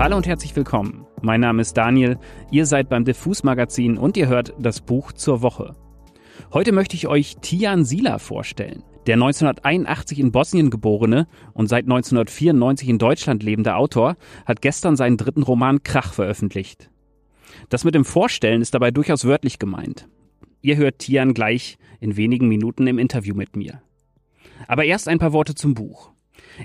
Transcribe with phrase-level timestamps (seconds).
[0.00, 1.06] Hallo und herzlich willkommen.
[1.20, 2.18] Mein Name ist Daniel,
[2.50, 5.76] ihr seid beim Diffus Magazin und ihr hört das Buch zur Woche.
[6.54, 8.82] Heute möchte ich euch Tian Sila vorstellen.
[9.06, 15.18] Der 1981 in Bosnien geborene und seit 1994 in Deutschland lebende Autor hat gestern seinen
[15.18, 16.90] dritten Roman Krach veröffentlicht.
[17.68, 20.08] Das mit dem Vorstellen ist dabei durchaus wörtlich gemeint.
[20.62, 23.82] Ihr hört Tian gleich in wenigen Minuten im Interview mit mir.
[24.66, 26.10] Aber erst ein paar Worte zum Buch.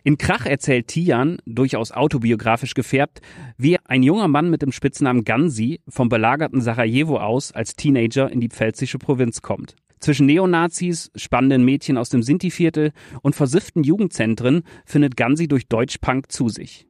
[0.03, 3.21] In Krach erzählt Tian, durchaus autobiografisch gefärbt,
[3.57, 8.39] wie ein junger Mann mit dem Spitznamen Gansi vom belagerten Sarajevo aus als Teenager in
[8.39, 9.75] die pfälzische Provinz kommt.
[9.99, 16.49] Zwischen Neonazis, spannenden Mädchen aus dem Sinti-Viertel und versifften Jugendzentren findet Gansi durch Deutschpunk zu
[16.49, 16.88] sich.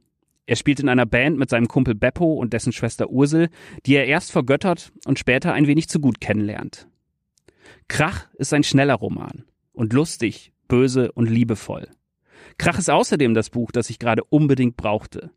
[0.47, 3.49] Er spielt in einer Band mit seinem Kumpel Beppo und dessen Schwester Ursel,
[3.85, 6.87] die er erst vergöttert und später ein wenig zu gut kennenlernt.
[7.87, 11.87] Krach ist ein schneller Roman und lustig, böse und liebevoll.
[12.57, 15.31] Krach ist außerdem das Buch, das ich gerade unbedingt brauchte.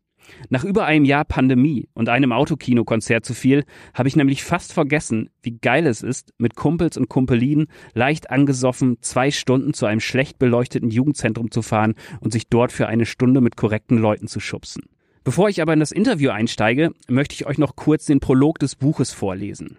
[0.49, 5.29] Nach über einem Jahr Pandemie und einem Autokinokonzert zu viel, habe ich nämlich fast vergessen,
[5.41, 10.39] wie geil es ist, mit Kumpels und Kumpelinen leicht angesoffen zwei Stunden zu einem schlecht
[10.39, 14.83] beleuchteten Jugendzentrum zu fahren und sich dort für eine Stunde mit korrekten Leuten zu schubsen.
[15.23, 18.75] Bevor ich aber in das Interview einsteige, möchte ich euch noch kurz den Prolog des
[18.75, 19.77] Buches vorlesen.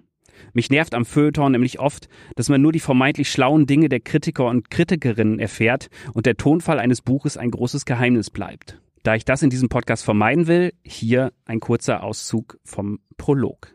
[0.53, 4.47] Mich nervt am Feuilleton nämlich oft, dass man nur die vermeintlich schlauen Dinge der Kritiker
[4.47, 8.81] und Kritikerinnen erfährt und der Tonfall eines Buches ein großes Geheimnis bleibt.
[9.03, 13.75] Da ich das in diesem Podcast vermeiden will, hier ein kurzer Auszug vom Prolog.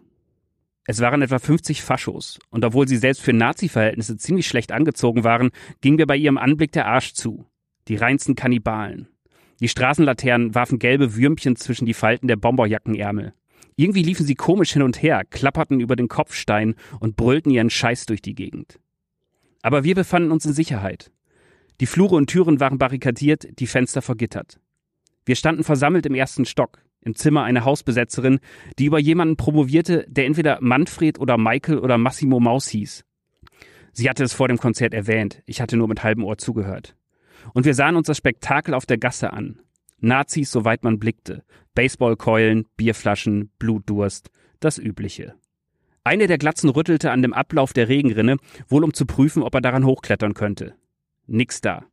[0.87, 5.49] Es waren etwa 50 Faschos, und obwohl sie selbst für Nazi-Verhältnisse ziemlich schlecht angezogen waren,
[5.81, 7.47] ging mir bei ihrem Anblick der Arsch zu.
[7.87, 9.07] Die reinsten Kannibalen.
[9.61, 13.33] Die Straßenlaternen warfen gelbe Würmchen zwischen die Falten der Bomberjackenärmel.
[13.75, 18.05] Irgendwie liefen sie komisch hin und her, klapperten über den Kopfstein und brüllten ihren Scheiß
[18.05, 18.79] durch die Gegend.
[19.61, 21.11] Aber wir befanden uns in Sicherheit.
[21.81, 24.59] Die Flure und Türen waren barrikadiert, die Fenster vergittert.
[25.25, 28.39] Wir standen versammelt im ersten Stock, im Zimmer einer Hausbesetzerin,
[28.79, 33.03] die über jemanden promovierte, der entweder Manfred oder Michael oder Massimo Maus hieß.
[33.91, 36.95] Sie hatte es vor dem Konzert erwähnt, ich hatte nur mit halbem Ohr zugehört.
[37.53, 39.61] Und wir sahen uns das Spektakel auf der Gasse an.
[39.99, 44.29] Nazis, soweit man blickte, Baseballkeulen, Bierflaschen, Blutdurst,
[44.59, 45.35] das Übliche.
[46.03, 49.61] Eine der Glatzen rüttelte an dem Ablauf der Regenrinne, wohl um zu prüfen, ob er
[49.61, 50.75] daran hochklettern könnte.
[51.25, 51.85] Nix da.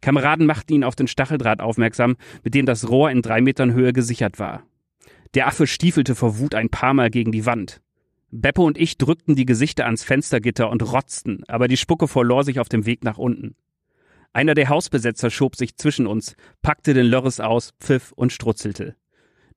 [0.00, 3.92] Kameraden machten ihn auf den Stacheldraht aufmerksam, mit dem das Rohr in drei Metern Höhe
[3.92, 4.62] gesichert war.
[5.34, 7.82] Der Affe stiefelte vor Wut ein paar Mal gegen die Wand.
[8.30, 12.60] Beppo und ich drückten die Gesichter ans Fenstergitter und rotzten, aber die Spucke verlor sich
[12.60, 13.56] auf dem Weg nach unten.
[14.32, 18.96] Einer der Hausbesetzer schob sich zwischen uns, packte den Lörres aus, pfiff und strutzelte.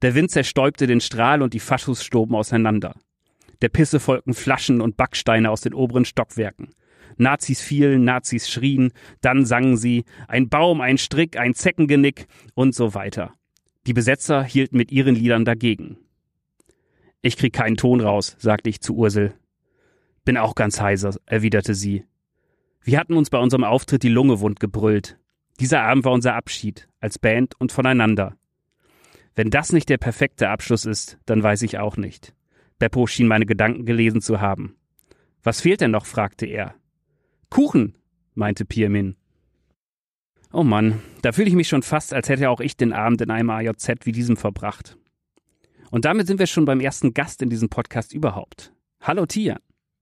[0.01, 2.95] Der Wind zerstäubte den Strahl und die Faschus stoben auseinander.
[3.61, 6.73] Der Pisse folgten Flaschen und Backsteine aus den oberen Stockwerken.
[7.17, 12.95] Nazis fielen, Nazis schrien, dann sangen sie ein Baum, ein Strick, ein Zeckengenick und so
[12.95, 13.33] weiter.
[13.85, 15.97] Die Besetzer hielten mit ihren Liedern dagegen.
[17.21, 19.33] Ich krieg keinen Ton raus, sagte ich zu Ursel.
[20.25, 22.05] Bin auch ganz heiser, erwiderte sie.
[22.83, 25.19] Wir hatten uns bei unserem Auftritt die Lunge wund gebrüllt.
[25.59, 28.35] Dieser Abend war unser Abschied, als Band und voneinander.
[29.35, 32.33] Wenn das nicht der perfekte Abschluss ist, dann weiß ich auch nicht.
[32.79, 34.75] Beppo schien meine Gedanken gelesen zu haben.
[35.43, 36.05] Was fehlt denn noch?
[36.05, 36.73] fragte er.
[37.49, 37.95] Kuchen,
[38.33, 39.15] meinte Pirmin.
[40.51, 43.29] Oh Mann, da fühle ich mich schon fast, als hätte auch ich den Abend in
[43.29, 44.97] einem AJZ wie diesem verbracht.
[45.91, 48.73] Und damit sind wir schon beim ersten Gast in diesem Podcast überhaupt.
[49.01, 49.59] Hallo Tian.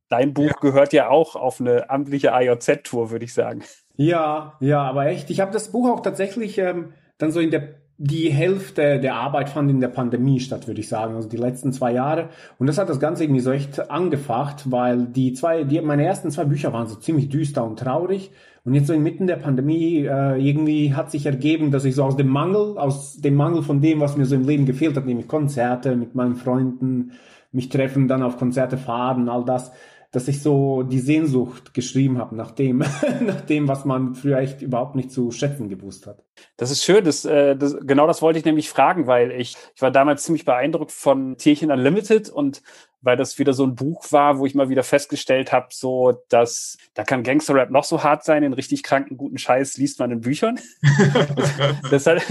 [0.10, 0.58] Dein Buch ja.
[0.60, 3.62] gehört ja auch auf eine amtliche AJZ-Tour, würde ich sagen.
[3.96, 5.30] Ja, ja, aber echt.
[5.30, 9.50] Ich habe das Buch auch tatsächlich ähm, dann so in der die Hälfte der Arbeit
[9.50, 12.30] fand in der Pandemie statt, würde ich sagen, also die letzten zwei Jahre.
[12.58, 16.32] Und das hat das Ganze irgendwie so echt angefacht, weil die zwei, die, meine ersten
[16.32, 18.32] zwei Bücher waren so ziemlich düster und traurig.
[18.64, 22.16] Und jetzt so inmitten der Pandemie äh, irgendwie hat sich ergeben, dass ich so aus
[22.16, 25.28] dem Mangel, aus dem Mangel von dem, was mir so im Leben gefehlt hat, nämlich
[25.28, 27.12] Konzerte mit meinen Freunden,
[27.52, 29.74] mich treffen, dann auf Konzerte fahren, all das,
[30.12, 32.80] dass ich so die Sehnsucht geschrieben habe nach dem,
[33.22, 36.24] nach dem, was man echt überhaupt nicht zu schätzen gewusst hat.
[36.58, 37.04] Das ist schön.
[37.04, 40.46] Das, äh, das, genau das wollte ich nämlich fragen, weil ich, ich war damals ziemlich
[40.46, 42.62] beeindruckt von Tierchen Unlimited und
[43.02, 46.78] weil das wieder so ein Buch war, wo ich mal wieder festgestellt habe, so dass
[46.94, 50.22] da kann Gangster-Rap noch so hart sein, den richtig kranken guten Scheiß liest man in
[50.22, 50.60] Büchern.
[51.92, 52.22] das hat,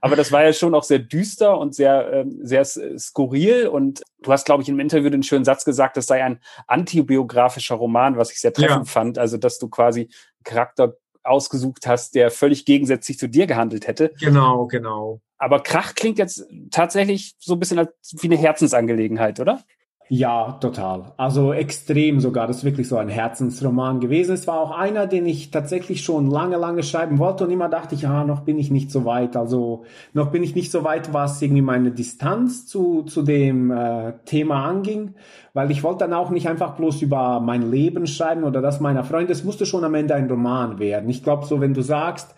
[0.00, 4.32] aber das war ja schon auch sehr düster und sehr ähm, sehr skurril und du
[4.32, 8.32] hast glaube ich im Interview den schönen Satz gesagt, das sei ein antibiografischer Roman, was
[8.32, 8.92] ich sehr treffend ja.
[8.92, 10.08] fand, also dass du quasi
[10.44, 14.12] Charakter ausgesucht hast, der völlig gegensätzlich zu dir gehandelt hätte.
[14.20, 15.20] Genau, genau.
[15.36, 19.62] Aber Krach klingt jetzt tatsächlich so ein bisschen wie eine Herzensangelegenheit, oder?
[20.10, 21.12] Ja, total.
[21.18, 22.46] Also extrem sogar.
[22.46, 24.32] Das ist wirklich so ein Herzensroman gewesen.
[24.32, 27.94] Es war auch einer, den ich tatsächlich schon lange, lange schreiben wollte und immer dachte
[27.94, 29.36] ich, ja, noch bin ich nicht so weit.
[29.36, 29.84] Also
[30.14, 34.64] noch bin ich nicht so weit, was irgendwie meine Distanz zu, zu dem äh, Thema
[34.64, 35.14] anging,
[35.52, 39.04] weil ich wollte dann auch nicht einfach bloß über mein Leben schreiben oder das meiner
[39.04, 39.32] Freunde.
[39.32, 41.10] Es musste schon am Ende ein Roman werden.
[41.10, 42.34] Ich glaube, so wenn du sagst,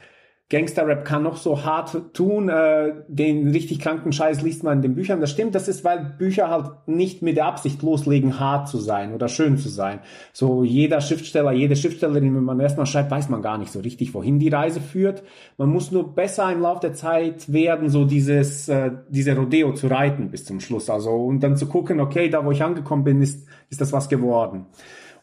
[0.50, 4.94] Gangster-Rap kann noch so hart tun, äh, den richtig kranken Scheiß liest man in den
[4.96, 5.20] Büchern.
[5.20, 9.14] Das stimmt, das ist, weil Bücher halt nicht mit der Absicht loslegen, hart zu sein
[9.14, 10.00] oder schön zu sein.
[10.32, 14.12] So jeder Schriftsteller, jede Schriftstellerin, wenn man erstmal schreibt, weiß man gar nicht so richtig,
[14.12, 15.22] wohin die Reise führt.
[15.56, 19.86] Man muss nur besser im Laufe der Zeit werden, so dieses, äh, diese Rodeo zu
[19.86, 20.90] reiten bis zum Schluss.
[20.90, 24.08] Also und dann zu gucken, okay, da wo ich angekommen bin, ist, ist das was
[24.08, 24.66] geworden.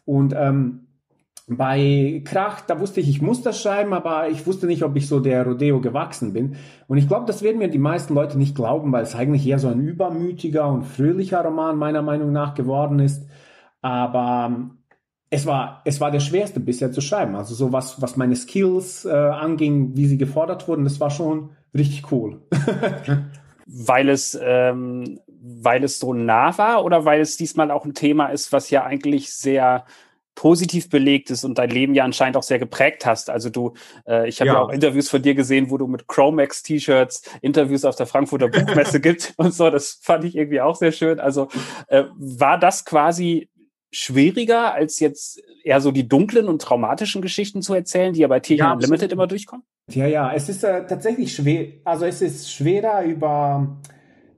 [0.05, 0.86] Und ähm,
[1.49, 5.07] bei Krach, da wusste ich, ich muss das schreiben, aber ich wusste nicht, ob ich
[5.07, 6.57] so der Rodeo gewachsen bin.
[6.87, 9.57] Und ich glaube, das werden mir die meisten Leute nicht glauben, weil es eigentlich eher
[9.57, 13.29] so ein übermütiger und fröhlicher Roman meiner Meinung nach geworden ist.
[13.81, 14.77] Aber ähm,
[15.29, 17.35] es war, es war der schwerste bisher zu schreiben.
[17.35, 21.51] Also so was, was meine Skills äh, anging, wie sie gefordert wurden, das war schon
[21.73, 22.41] richtig cool.
[23.65, 28.27] weil es, ähm, weil es so nah war oder weil es diesmal auch ein Thema
[28.27, 29.85] ist, was ja eigentlich sehr
[30.37, 33.31] positiv belegt ist und dein Leben ja anscheinend auch sehr geprägt hast.
[33.31, 33.73] Also du,
[34.07, 34.53] äh, ich habe ja.
[34.53, 34.61] ja.
[34.61, 38.99] auch Interviews von dir gesehen, wo du mit Chromax T-Shirts Interviews auf der Frankfurter Buchmesse
[39.01, 39.71] gibt und so.
[39.71, 41.19] Das fand ich irgendwie auch sehr schön.
[41.19, 41.47] Also
[41.87, 43.49] äh, war das quasi
[43.91, 48.39] schwieriger, als jetzt eher so die dunklen und traumatischen Geschichten zu erzählen, die ja bei
[48.39, 49.65] Tierchen ja, Unlimited immer durchkommen?
[49.89, 53.79] Ja, ja, es ist äh, tatsächlich schwer, also es ist schwerer über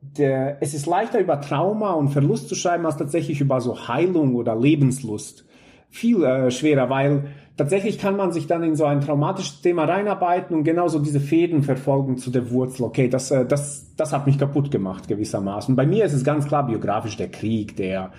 [0.01, 4.35] der, es ist leichter über Trauma und Verlust zu schreiben, als tatsächlich über so Heilung
[4.35, 5.48] oder Lebenslust
[5.89, 7.25] viel äh, schwerer, weil
[7.57, 11.63] tatsächlich kann man sich dann in so ein traumatisches Thema reinarbeiten und genauso diese Fäden
[11.63, 12.83] verfolgen zu der Wurzel.
[12.83, 15.75] Okay, das, äh, das, das hat mich kaputt gemacht gewissermaßen.
[15.75, 18.11] Bei mir ist es ganz klar biografisch der Krieg, der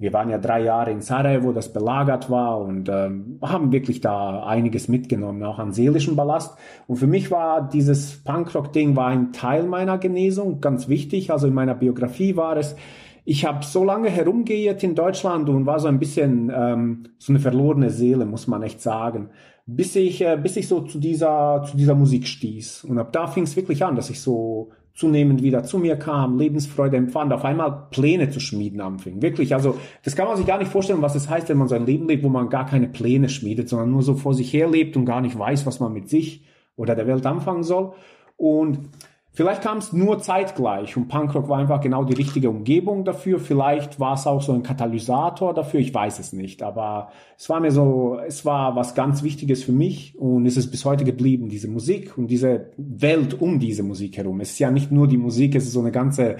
[0.00, 4.44] wir waren ja drei Jahre in Sarajevo, das belagert war und ähm, haben wirklich da
[4.44, 6.56] einiges mitgenommen, auch an seelischem Ballast.
[6.86, 11.32] Und für mich war dieses Punkrock-Ding war ein Teil meiner Genesung, ganz wichtig.
[11.32, 12.76] Also in meiner Biografie war es,
[13.30, 17.40] ich habe so lange herumgeirrt in Deutschland und war so ein bisschen ähm, so eine
[17.40, 19.28] verlorene Seele, muss man echt sagen,
[19.66, 22.84] bis ich, äh, bis ich so zu dieser, zu dieser Musik stieß.
[22.84, 26.38] Und ab da fing es wirklich an, dass ich so zunehmend wieder zu mir kam,
[26.38, 29.20] Lebensfreude empfand, auf einmal Pläne zu schmieden anfing.
[29.20, 31.74] Wirklich, also das kann man sich gar nicht vorstellen, was es heißt, wenn man so
[31.74, 34.70] ein Leben lebt, wo man gar keine Pläne schmiedet, sondern nur so vor sich her
[34.70, 36.46] lebt und gar nicht weiß, was man mit sich
[36.76, 37.92] oder der Welt anfangen soll.
[38.38, 38.88] Und
[39.30, 43.38] Vielleicht kam es nur zeitgleich und Punkrock war einfach genau die richtige Umgebung dafür.
[43.38, 46.62] Vielleicht war es auch so ein Katalysator dafür, ich weiß es nicht.
[46.62, 50.70] Aber es war mir so, es war was ganz Wichtiges für mich und es ist
[50.70, 54.40] bis heute geblieben, diese Musik und diese Welt um diese Musik herum.
[54.40, 56.38] Es ist ja nicht nur die Musik, es ist so eine ganze,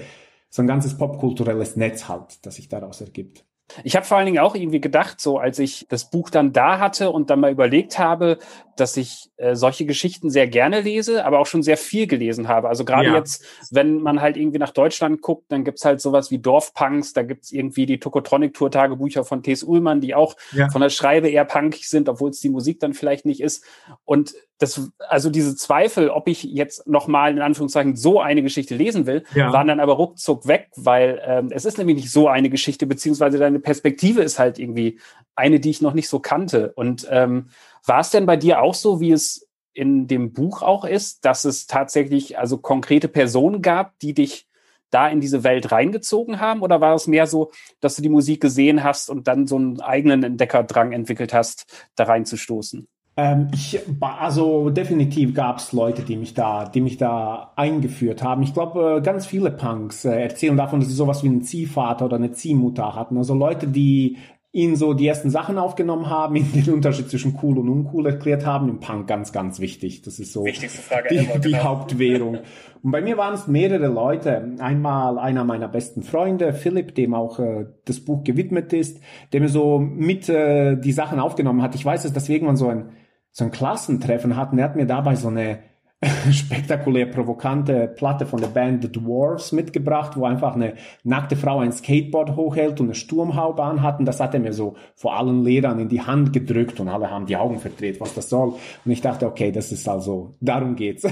[0.49, 3.45] so ein ganzes popkulturelles Netz halt, das sich daraus ergibt.
[3.83, 6.79] Ich habe vor allen Dingen auch irgendwie gedacht, so als ich das Buch dann da
[6.79, 8.39] hatte und dann mal überlegt habe,
[8.79, 12.69] dass ich äh, solche Geschichten sehr gerne lese, aber auch schon sehr viel gelesen habe.
[12.69, 13.15] Also gerade ja.
[13.15, 17.23] jetzt, wenn man halt irgendwie nach Deutschland guckt, dann gibt's halt sowas wie Dorfpunks, da
[17.23, 19.63] gibt's irgendwie die Tokotronic-Tour-Tagebücher von T.S.
[19.63, 20.69] Ullmann, die auch ja.
[20.69, 23.63] von der Schreibe eher punkig sind, obwohl es die Musik dann vielleicht nicht ist.
[24.05, 29.05] Und das, also diese Zweifel, ob ich jetzt nochmal in Anführungszeichen so eine Geschichte lesen
[29.05, 29.53] will, ja.
[29.53, 33.37] waren dann aber ruckzuck weg, weil ähm, es ist nämlich nicht so eine Geschichte, beziehungsweise
[33.37, 34.99] deine Perspektive ist halt irgendwie
[35.35, 36.73] eine, die ich noch nicht so kannte.
[36.75, 37.49] Und ähm,
[37.85, 41.45] war es denn bei dir auch so, wie es in dem Buch auch ist, dass
[41.45, 44.47] es tatsächlich also konkrete Personen gab, die dich
[44.89, 46.61] da in diese Welt reingezogen haben?
[46.61, 49.81] Oder war es mehr so, dass du die Musik gesehen hast und dann so einen
[49.81, 52.87] eigenen Entdeckerdrang entwickelt hast, da reinzustoßen?
[53.17, 58.43] Ähm, ich, also definitiv gab es Leute, die mich da, die mich da eingeführt haben.
[58.43, 62.05] Ich glaube, äh, ganz viele Punks äh, erzählen davon, dass sie sowas wie einen Ziehvater
[62.05, 63.17] oder eine Ziehmutter hatten.
[63.17, 64.17] Also Leute, die
[64.61, 68.45] ihnen so die ersten Sachen aufgenommen haben, ihnen den Unterschied zwischen cool und uncool erklärt
[68.45, 68.69] haben.
[68.69, 70.01] Im Punk ganz, ganz wichtig.
[70.03, 71.63] Das ist so die, ever, die genau.
[71.63, 72.39] Hauptwährung.
[72.81, 74.55] Und bei mir waren es mehrere Leute.
[74.59, 79.01] Einmal einer meiner besten Freunde, Philipp, dem auch äh, das Buch gewidmet ist,
[79.33, 81.75] der mir so mit äh, die Sachen aufgenommen hat.
[81.75, 82.91] Ich weiß es, dass wir irgendwann so ein
[83.31, 84.57] so ein Klassentreffen hatten.
[84.57, 85.59] Er hat mir dabei so eine
[86.31, 91.73] spektakulär provokante Platte von der Band The Dwarfs mitgebracht, wo einfach eine nackte Frau ein
[91.73, 93.99] Skateboard hochhält und eine Sturmhaube anhat.
[93.99, 97.11] Und das hat er mir so vor allen Lehrern in die Hand gedrückt und alle
[97.11, 98.53] haben die Augen verdreht, was das soll.
[98.85, 101.05] Und ich dachte, okay, das ist also, darum geht's.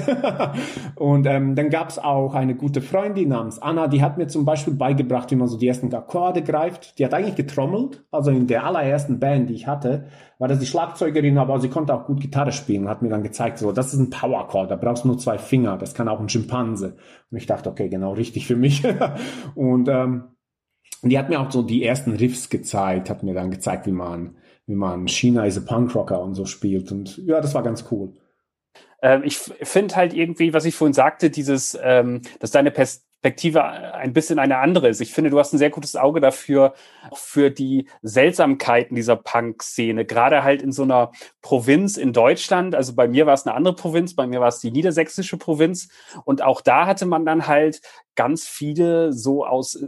[0.95, 4.73] und ähm, dann gab's auch eine gute Freundin namens Anna, die hat mir zum Beispiel
[4.73, 6.97] beigebracht, wie man so die ersten Akkorde greift.
[6.97, 10.05] Die hat eigentlich getrommelt, also in der allerersten Band, die ich hatte,
[10.39, 13.23] war das die Schlagzeugerin, aber sie konnte auch gut Gitarre spielen und hat mir dann
[13.23, 16.19] gezeigt, so, das ist ein Power-Chord, da brauchst du nur zwei Finger, das kann auch
[16.19, 16.97] ein Schimpanse.
[17.31, 18.83] Und ich dachte, okay, genau richtig für mich.
[19.55, 20.35] und ähm,
[21.01, 24.37] die hat mir auch so die ersten Riffs gezeigt, hat mir dann gezeigt, wie man,
[24.65, 26.91] wie man China is a Punkrocker und so spielt.
[26.91, 28.13] Und ja, das war ganz cool.
[29.01, 32.71] Ähm, ich finde halt irgendwie, was ich vorhin sagte, dieses, ähm, dass deine
[33.21, 35.01] Perspektive ein bisschen eine andere ist.
[35.01, 36.73] Ich finde, du hast ein sehr gutes Auge dafür,
[37.13, 40.05] für die Seltsamkeiten dieser Punk-Szene.
[40.05, 42.75] Gerade halt in so einer Provinz in Deutschland.
[42.75, 45.89] Also bei mir war es eine andere Provinz, bei mir war es die niedersächsische Provinz.
[46.25, 47.81] Und auch da hatte man dann halt
[48.15, 49.87] ganz viele so aus äh,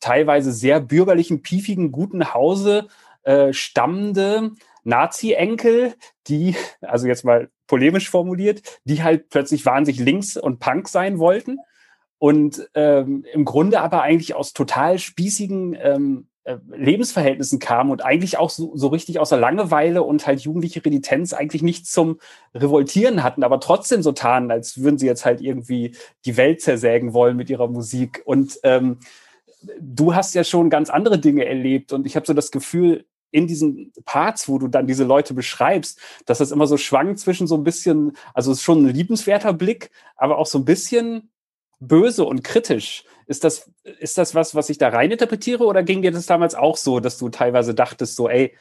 [0.00, 2.88] teilweise sehr bürgerlichen, piefigen, guten Hause
[3.22, 4.52] äh, stammende
[4.84, 5.94] Nazi-Enkel,
[6.26, 11.58] die, also jetzt mal polemisch formuliert, die halt plötzlich wahnsinnig links und Punk sein wollten
[12.20, 18.36] und ähm, im Grunde aber eigentlich aus total spießigen ähm, äh, Lebensverhältnissen kamen und eigentlich
[18.36, 22.20] auch so, so richtig außer Langeweile und halt jugendliche Renitenz eigentlich nicht zum
[22.54, 25.96] Revoltieren hatten, aber trotzdem so tanen, als würden sie jetzt halt irgendwie
[26.26, 28.20] die Welt zersägen wollen mit ihrer Musik.
[28.26, 28.98] Und ähm,
[29.80, 33.46] du hast ja schon ganz andere Dinge erlebt und ich habe so das Gefühl, in
[33.46, 37.54] diesen Parts, wo du dann diese Leute beschreibst, dass das immer so schwankt zwischen so
[37.54, 41.30] ein bisschen, also es ist schon ein liebenswerter Blick, aber auch so ein bisschen
[41.80, 43.04] böse und kritisch.
[43.26, 46.54] Ist das, ist das was, was ich da rein interpretiere oder ging dir das damals
[46.54, 48.54] auch so, dass du teilweise dachtest so, ey,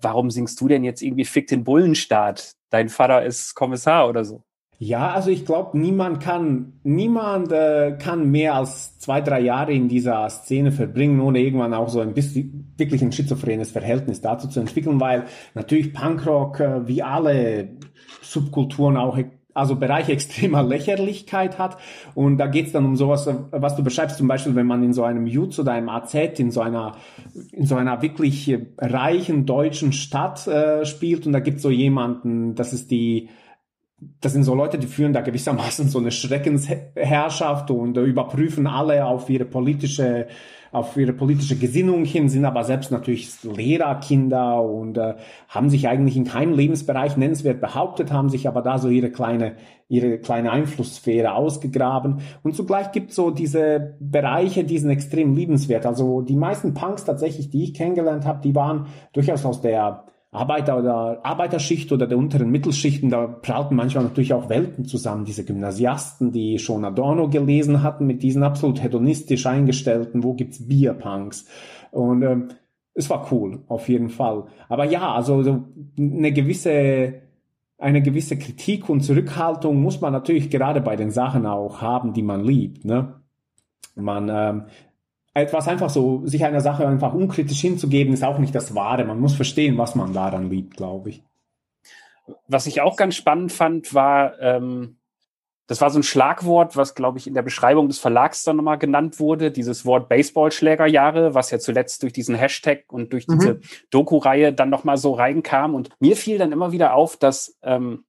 [0.00, 2.54] warum singst du denn jetzt irgendwie Fick den Bullenstaat?
[2.70, 4.42] Dein Vater ist Kommissar oder so.
[4.80, 9.88] Ja, also ich glaube, niemand kann, niemand äh, kann mehr als zwei, drei Jahre in
[9.88, 14.60] dieser Szene verbringen, ohne irgendwann auch so ein bisschen wirklich ein schizophrenes Verhältnis dazu zu
[14.60, 15.24] entwickeln, weil
[15.54, 17.70] natürlich Punkrock äh, wie alle
[18.22, 19.18] Subkulturen auch
[19.58, 21.76] also Bereiche extremer Lächerlichkeit hat.
[22.14, 25.04] Und da geht's dann um sowas, was du beschreibst, zum Beispiel, wenn man in so
[25.04, 26.96] einem Jutz oder einem AZ, in so einer,
[27.52, 32.72] in so einer wirklich reichen deutschen Stadt äh, spielt und da gibt's so jemanden, das
[32.72, 33.28] ist die
[34.20, 39.28] das sind so Leute, die führen da gewissermaßen so eine Schreckensherrschaft und überprüfen alle auf
[39.28, 40.28] ihre politische,
[40.70, 45.14] auf ihre politische Gesinnung hin, sind aber selbst natürlich Lehrerkinder und äh,
[45.48, 49.56] haben sich eigentlich in keinem Lebensbereich nennenswert behauptet, haben sich aber da so ihre kleine,
[49.88, 52.20] ihre kleine Einflusssphäre ausgegraben.
[52.44, 55.86] Und zugleich gibt so diese Bereiche, die sind extrem liebenswert.
[55.86, 60.78] Also die meisten Punks tatsächlich, die ich kennengelernt habe, die waren durchaus aus der Arbeiter
[60.78, 65.24] oder Arbeiterschicht oder der unteren Mittelschichten, da prallten manchmal natürlich auch Welten zusammen.
[65.24, 71.46] Diese Gymnasiasten, die schon Adorno gelesen hatten, mit diesen absolut hedonistisch eingestellten, wo gibt's Bierpunks?
[71.90, 72.48] Und ähm,
[72.92, 74.44] es war cool, auf jeden Fall.
[74.68, 75.64] Aber ja, also so
[75.98, 77.22] eine gewisse
[77.78, 82.22] eine gewisse Kritik und Zurückhaltung muss man natürlich gerade bei den Sachen auch haben, die
[82.22, 82.84] man liebt.
[82.84, 83.14] Ne?
[83.94, 84.64] Man ähm,
[85.40, 89.04] etwas einfach so, sich einer Sache einfach unkritisch hinzugeben, ist auch nicht das Wahre.
[89.04, 91.22] Man muss verstehen, was man daran liebt, glaube ich.
[92.46, 94.98] Was ich auch ganz spannend fand, war, ähm,
[95.66, 98.78] das war so ein Schlagwort, was, glaube ich, in der Beschreibung des Verlags dann nochmal
[98.78, 103.38] genannt wurde, dieses Wort Baseballschlägerjahre, was ja zuletzt durch diesen Hashtag und durch mhm.
[103.38, 105.74] diese Doku-Reihe dann nochmal so reinkam.
[105.74, 108.04] Und mir fiel dann immer wieder auf, dass, ähm,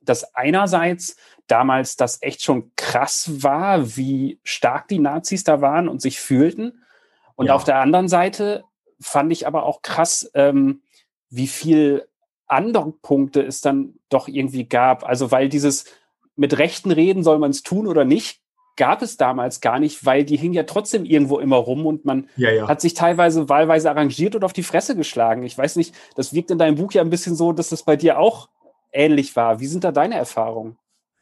[0.00, 1.16] dass einerseits
[1.46, 6.82] damals das echt schon krass war, wie stark die Nazis da waren und sich fühlten.
[7.34, 7.54] Und ja.
[7.54, 8.64] auf der anderen Seite
[9.00, 10.82] fand ich aber auch krass, ähm,
[11.28, 12.06] wie viel
[12.46, 15.04] Andockpunkte es dann doch irgendwie gab.
[15.04, 15.84] Also weil dieses
[16.36, 18.40] mit Rechten reden, soll man es tun oder nicht,
[18.76, 22.28] gab es damals gar nicht, weil die hingen ja trotzdem irgendwo immer rum und man
[22.36, 22.68] ja, ja.
[22.68, 25.42] hat sich teilweise wahlweise arrangiert und auf die Fresse geschlagen.
[25.42, 27.96] Ich weiß nicht, das wirkt in deinem Buch ja ein bisschen so, dass das bei
[27.96, 28.48] dir auch
[28.92, 29.60] ähnlich war.
[29.60, 30.78] Wie sind da deine Erfahrungen?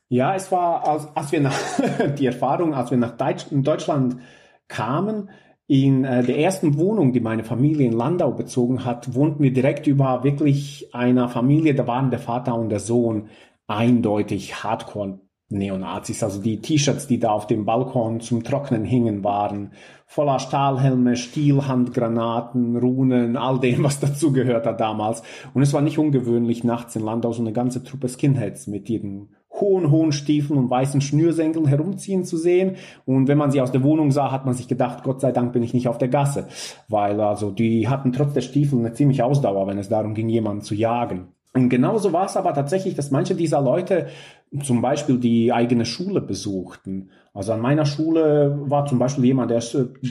[0.08, 1.54] Ja, es war, als, als wir nach,
[2.18, 4.20] die Erfahrung, als wir nach Deutsch, Deutschland
[4.66, 5.30] kamen,
[5.66, 9.86] in äh, der ersten Wohnung, die meine Familie in Landau bezogen hat, wohnten wir direkt
[9.86, 13.28] über wirklich einer Familie, da waren der Vater und der Sohn
[13.66, 16.22] eindeutig Hardcore Neonazis.
[16.22, 19.72] Also die T-Shirts, die da auf dem Balkon zum Trocknen hingen, waren
[20.06, 25.22] voller Stahlhelme, Stielhandgranaten, Runen, all dem, was dazu gehört hat damals.
[25.54, 29.28] Und es war nicht ungewöhnlich, nachts in Landau so eine ganze Truppe Skinheads mit ihren
[29.60, 32.76] hohen, hohen Stiefeln und weißen Schnürsenkeln herumziehen zu sehen.
[33.06, 35.52] Und wenn man sie aus der Wohnung sah, hat man sich gedacht, Gott sei Dank
[35.52, 36.48] bin ich nicht auf der Gasse.
[36.88, 40.62] Weil also die hatten trotz der Stiefel eine ziemliche Ausdauer, wenn es darum ging, jemanden
[40.62, 41.28] zu jagen.
[41.54, 44.08] Und genauso war es aber tatsächlich, dass manche dieser Leute
[44.62, 47.10] zum Beispiel die eigene Schule besuchten.
[47.34, 49.62] Also an meiner Schule war zum Beispiel jemand, der,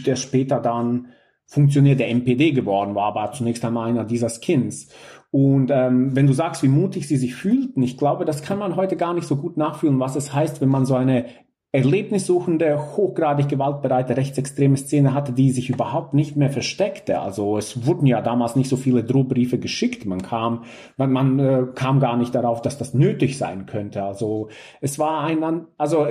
[0.06, 1.08] der später dann
[1.46, 4.90] Funktionär der MPD geworden war, aber zunächst einmal einer dieser Skins.
[5.32, 8.76] Und ähm, wenn du sagst, wie mutig sie sich fühlten, ich glaube, das kann man
[8.76, 11.26] heute gar nicht so gut nachfühlen, was es heißt, wenn man so eine
[11.74, 17.20] erlebnissuchende, hochgradig gewaltbereite rechtsextreme Szene hatte, die sich überhaupt nicht mehr versteckte.
[17.20, 20.06] Also es wurden ja damals nicht so viele Drohbriefe geschickt.
[20.06, 20.64] Man kam,
[20.96, 24.04] man, man äh, kam gar nicht darauf, dass das nötig sein könnte.
[24.04, 26.08] Also es war ein, also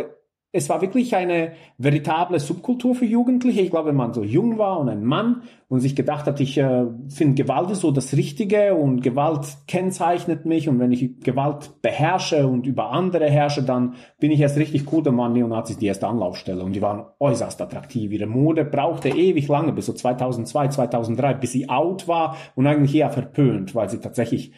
[0.52, 3.60] es war wirklich eine veritable Subkultur für Jugendliche.
[3.60, 6.56] Ich glaube, wenn man so jung war und ein Mann und sich gedacht hat, ich
[6.56, 11.82] äh, finde Gewalt ist so das Richtige und Gewalt kennzeichnet mich und wenn ich Gewalt
[11.82, 15.02] beherrsche und über andere herrsche, dann bin ich erst richtig cool.
[15.02, 18.12] Dann waren Neonazis die erste Anlaufstelle und die waren äußerst attraktiv.
[18.12, 22.94] Ihre Mode brauchte ewig lange, bis so 2002, 2003, bis sie out war und eigentlich
[22.94, 24.52] eher verpönt, weil sie tatsächlich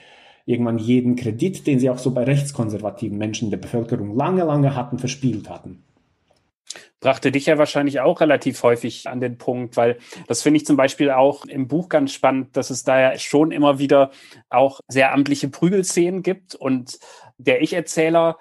[0.48, 4.98] irgendwann jeden Kredit, den sie auch so bei rechtskonservativen Menschen der Bevölkerung lange, lange hatten,
[4.98, 5.82] verspielt hatten.
[7.00, 10.76] Brachte dich ja wahrscheinlich auch relativ häufig an den Punkt, weil das finde ich zum
[10.76, 14.10] Beispiel auch im Buch ganz spannend, dass es da ja schon immer wieder
[14.48, 16.54] auch sehr amtliche Prügelszenen gibt.
[16.54, 16.98] Und
[17.36, 18.38] der Ich-Erzähler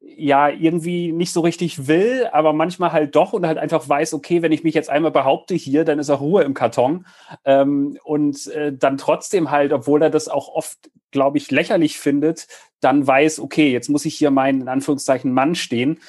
[0.00, 4.42] ja irgendwie nicht so richtig will, aber manchmal halt doch und halt einfach weiß, okay,
[4.42, 7.06] wenn ich mich jetzt einmal behaupte hier, dann ist auch Ruhe im Karton.
[7.44, 12.48] Ähm, und äh, dann trotzdem halt, obwohl er das auch oft, glaube ich, lächerlich findet,
[12.80, 16.00] dann weiß, okay, jetzt muss ich hier meinen, in Anführungszeichen, Mann stehen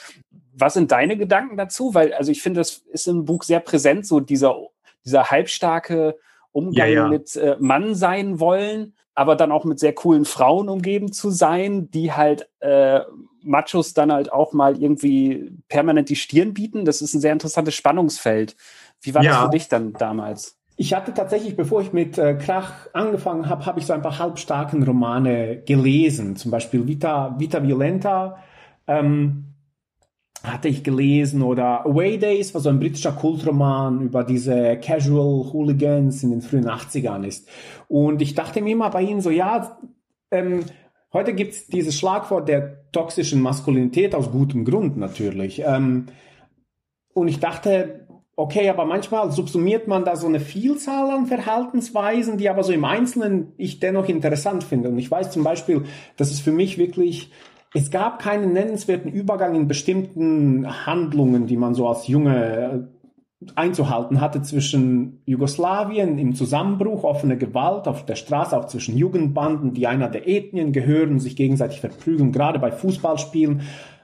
[0.54, 1.94] was sind deine Gedanken dazu?
[1.94, 4.58] Weil, also ich finde, das ist im Buch sehr präsent, so dieser,
[5.06, 6.18] dieser halbstarke
[6.52, 7.08] Umgang ja, ja.
[7.08, 11.92] mit äh, Mann sein wollen, aber dann auch mit sehr coolen Frauen umgeben zu sein,
[11.92, 13.02] die halt äh,
[13.44, 16.86] Machos dann halt auch mal irgendwie permanent die Stirn bieten.
[16.86, 18.56] Das ist ein sehr interessantes Spannungsfeld.
[19.02, 19.32] Wie war ja.
[19.32, 20.58] das für dich dann damals?
[20.78, 24.18] Ich hatte tatsächlich, bevor ich mit äh, Krach angefangen habe, habe ich so ein paar
[24.18, 26.36] halbstarken Romane gelesen.
[26.36, 28.38] Zum Beispiel Vita, Vita Violenta.
[28.88, 29.46] Ähm,
[30.44, 36.24] hatte ich gelesen oder Away Days war so ein britischer Kultroman über diese Casual Hooligans
[36.24, 37.48] in den frühen 80ern ist.
[37.88, 39.78] Und ich dachte mir immer bei ihnen so, ja,
[40.32, 40.66] ähm,
[41.14, 45.62] heute gibt's dieses Schlagwort der toxischen Maskulinität aus gutem Grund natürlich.
[45.64, 46.08] Ähm,
[47.14, 52.50] und ich dachte, okay, aber manchmal subsumiert man da so eine Vielzahl an Verhaltensweisen, die
[52.50, 54.90] aber so im Einzelnen ich dennoch interessant finde.
[54.90, 55.84] Und ich weiß zum Beispiel,
[56.18, 57.32] dass es für mich wirklich
[57.74, 64.22] es gab keinen nennenswerten Übergang in bestimmten Handlungen, die man so als Junge äh, einzuhalten
[64.22, 70.10] hatte zwischen Jugoslawien im Zusammenbruch, offene Gewalt auf der Straße, auch zwischen Jugendbanden, die einer
[70.10, 73.62] der Ethnien gehören, sich gegenseitig verprügeln, gerade bei Fußballspielen.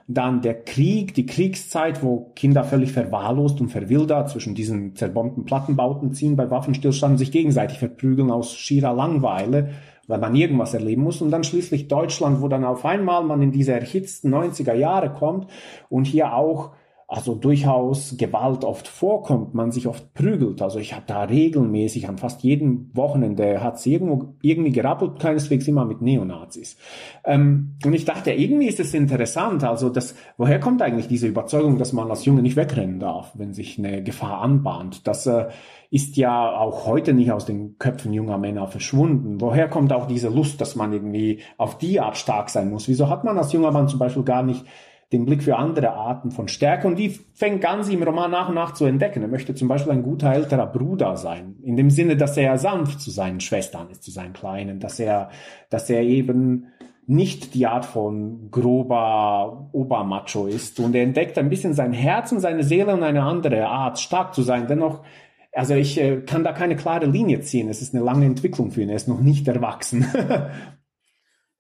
[0.10, 6.14] Dann der Krieg, die Kriegszeit, wo Kinder völlig verwahrlost und verwildert zwischen diesen zerbombten Plattenbauten
[6.14, 9.72] ziehen, bei Waffenstillstand sich gegenseitig verprügeln aus schierer Langweile
[10.08, 11.22] weil man irgendwas erleben muss.
[11.22, 15.50] Und dann schließlich Deutschland, wo dann auf einmal man in diese erhitzten 90er Jahre kommt
[15.90, 16.72] und hier auch
[17.10, 20.62] also durchaus Gewalt oft vorkommt, man sich oft prügelt.
[20.62, 25.70] Also ich habe da regelmäßig an fast jedem Wochenende hat es irgendwo irgendwie gerappelt, keineswegs
[25.70, 26.76] immer mit Neonazis.
[27.24, 29.64] Ähm, und ich dachte, irgendwie ist es interessant.
[29.64, 33.54] Also das, woher kommt eigentlich diese Überzeugung, dass man als Junge nicht wegrennen darf, wenn
[33.54, 35.08] sich eine Gefahr anbahnt?
[35.08, 35.48] Das äh,
[35.90, 39.40] ist ja auch heute nicht aus den Köpfen junger Männer verschwunden.
[39.40, 42.90] Woher kommt auch diese Lust, dass man irgendwie auf die Art stark sein muss?
[42.90, 44.66] Wieso hat man als junger Mann zum Beispiel gar nicht
[45.14, 48.56] den Blick für andere Arten von Stärke und die fängt Gansi im Roman nach und
[48.56, 49.22] nach zu entdecken.
[49.22, 53.00] Er möchte zum Beispiel ein guter älterer Bruder sein, in dem Sinne, dass er sanft
[53.00, 55.30] zu seinen Schwestern ist, zu seinen Kleinen, dass er,
[55.70, 56.68] dass er eben
[57.06, 62.42] nicht die Art von grober Obermacho ist und er entdeckt ein bisschen sein Herz und
[62.42, 64.68] seine Seele und eine andere Art, stark zu sein.
[64.68, 65.04] Dennoch
[65.58, 67.68] also ich äh, kann da keine klare Linie ziehen.
[67.68, 68.90] Es ist eine lange Entwicklung für ihn.
[68.90, 70.06] Er ist noch nicht erwachsen.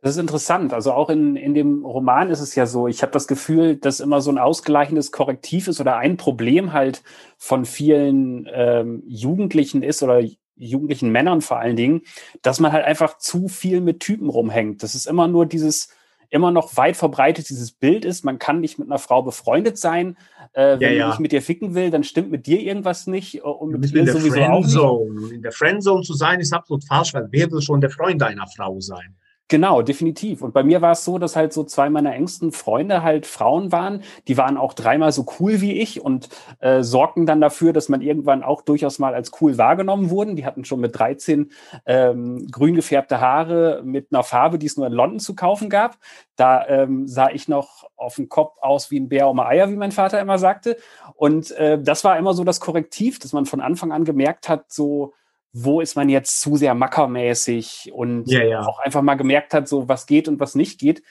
[0.08, 0.74] das ist interessant.
[0.74, 4.00] Also auch in, in dem Roman ist es ja so, ich habe das Gefühl, dass
[4.00, 7.04] immer so ein ausgleichendes Korrektiv ist oder ein Problem halt
[7.38, 10.22] von vielen ähm, Jugendlichen ist oder
[10.56, 12.04] jugendlichen Männern vor allen Dingen,
[12.41, 14.82] dass man halt einfach zu viel mit Typen rumhängt.
[14.82, 15.89] Das ist immer nur dieses
[16.30, 20.17] immer noch weit verbreitet dieses Bild ist, man kann nicht mit einer Frau befreundet sein.
[20.54, 21.13] Äh, wenn ja, ja.
[21.13, 24.08] ich mit dir ficken will, dann stimmt mit dir irgendwas nicht äh, und mit dir
[24.08, 24.88] sowieso Friendzone.
[24.88, 25.32] auch nicht.
[25.34, 28.48] In der Friendzone zu sein ist absolut falsch, weil wer will schon der Freund einer
[28.48, 29.15] Frau sein?
[29.49, 30.41] Genau, definitiv.
[30.41, 33.71] Und bei mir war es so, dass halt so zwei meiner engsten Freunde halt Frauen
[33.71, 34.03] waren.
[34.27, 36.27] Die waren auch dreimal so cool wie ich und
[36.60, 40.36] äh, sorgten dann dafür, dass man irgendwann auch durchaus mal als cool wahrgenommen wurden.
[40.36, 41.49] Die hatten schon mit 13
[41.86, 45.97] ähm, grün gefärbte Haare mit einer Farbe, die es nur in London zu kaufen gab.
[46.36, 49.77] Da ähm, sah ich noch auf dem Kopf aus wie ein Bär um Eier, wie
[49.77, 50.75] mein Vater immer sagte.
[51.15, 54.65] Und äh, das war immer so das Korrektiv, dass man von Anfang an gemerkt hat,
[54.73, 55.13] so
[55.53, 58.65] wo ist man jetzt zu sehr mackermäßig und ja, ja.
[58.65, 61.01] auch einfach mal gemerkt hat, so was geht und was nicht geht.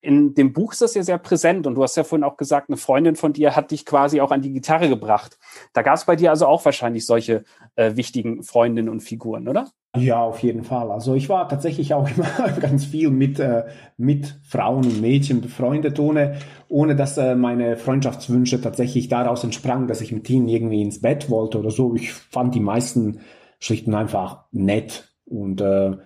[0.00, 2.68] In dem Buch ist das ja sehr präsent und du hast ja vorhin auch gesagt,
[2.68, 5.38] eine Freundin von dir hat dich quasi auch an die Gitarre gebracht.
[5.72, 9.68] Da gab es bei dir also auch wahrscheinlich solche äh, wichtigen Freundinnen und Figuren, oder?
[9.96, 10.90] Ja, auf jeden Fall.
[10.90, 13.64] Also ich war tatsächlich auch immer ganz viel mit, äh,
[13.96, 16.36] mit Frauen und Mädchen befreundet, ohne,
[16.68, 21.30] ohne dass äh, meine Freundschaftswünsche tatsächlich daraus entsprangen, dass ich mit ihnen irgendwie ins Bett
[21.30, 21.94] wollte oder so.
[21.94, 23.20] Ich fand die meisten
[23.58, 25.96] schlicht und einfach nett und äh,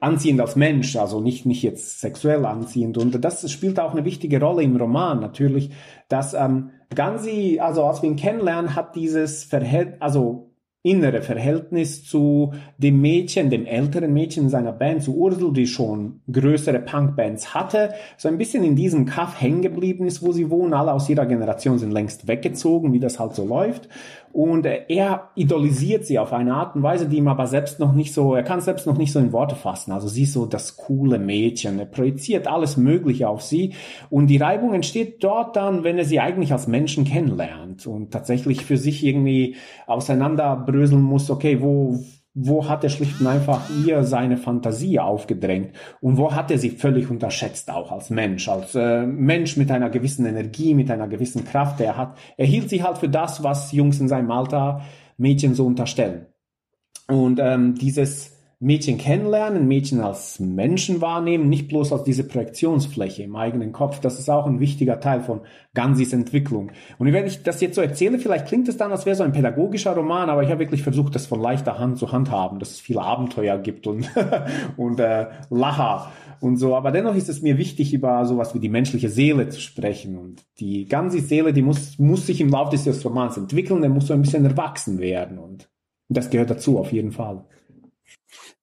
[0.00, 2.98] anziehend als Mensch, also nicht, nicht jetzt sexuell anziehend.
[2.98, 5.70] Und das spielt auch eine wichtige Rolle im Roman natürlich,
[6.08, 12.52] dass ähm, Gansi, also als wir ihn kennenlernen, hat dieses Verhältnis, also innere Verhältnis zu
[12.76, 18.28] dem Mädchen, dem älteren Mädchen seiner Band, zu Ursel, die schon größere Punkbands hatte, so
[18.28, 20.74] ein bisschen in diesem Kaff hängen geblieben ist, wo sie wohnen.
[20.74, 23.88] Alle aus ihrer Generation sind längst weggezogen, wie das halt so läuft.
[24.34, 27.92] Und äh, er idolisiert sie auf eine Art und Weise, die ihm aber selbst noch
[27.92, 29.92] nicht so, er kann selbst noch nicht so in Worte fassen.
[29.92, 31.78] Also sie ist so das coole Mädchen.
[31.78, 33.74] Er projiziert alles Mögliche auf sie.
[34.10, 38.64] Und die Reibung entsteht dort dann, wenn er sie eigentlich als Menschen kennenlernt und tatsächlich
[38.64, 39.54] für sich irgendwie
[39.86, 42.00] auseinanderbröseln muss, okay, wo,
[42.34, 46.70] wo hat er schlicht und einfach ihr seine Fantasie aufgedrängt und wo hat er sie
[46.70, 51.44] völlig unterschätzt auch als Mensch, als äh, Mensch mit einer gewissen Energie, mit einer gewissen
[51.44, 51.80] Kraft.
[51.80, 54.82] Er hat, er hielt sich halt für das, was Jungs in seinem Alter
[55.16, 56.26] Mädchen so unterstellen.
[57.06, 58.33] Und ähm, dieses
[58.64, 64.00] Mädchen kennenlernen, Mädchen als Menschen wahrnehmen, nicht bloß als diese Projektionsfläche im eigenen Kopf.
[64.00, 65.42] Das ist auch ein wichtiger Teil von
[65.74, 66.72] Gansis Entwicklung.
[66.98, 69.32] Und wenn ich das jetzt so erzähle, vielleicht klingt es dann, als wäre so ein
[69.32, 72.80] pädagogischer Roman, aber ich habe wirklich versucht, das von leichter Hand zu handhaben, dass es
[72.80, 74.10] viele Abenteuer gibt und,
[74.78, 76.74] und äh, Lacher und so.
[76.74, 80.16] Aber dennoch ist es mir wichtig, über sowas wie die menschliche Seele zu sprechen.
[80.16, 84.06] Und die Gansis Seele, die muss, muss sich im Laufe des Romans entwickeln, der muss
[84.06, 85.38] so ein bisschen erwachsen werden.
[85.38, 85.68] Und
[86.08, 87.44] das gehört dazu, auf jeden Fall.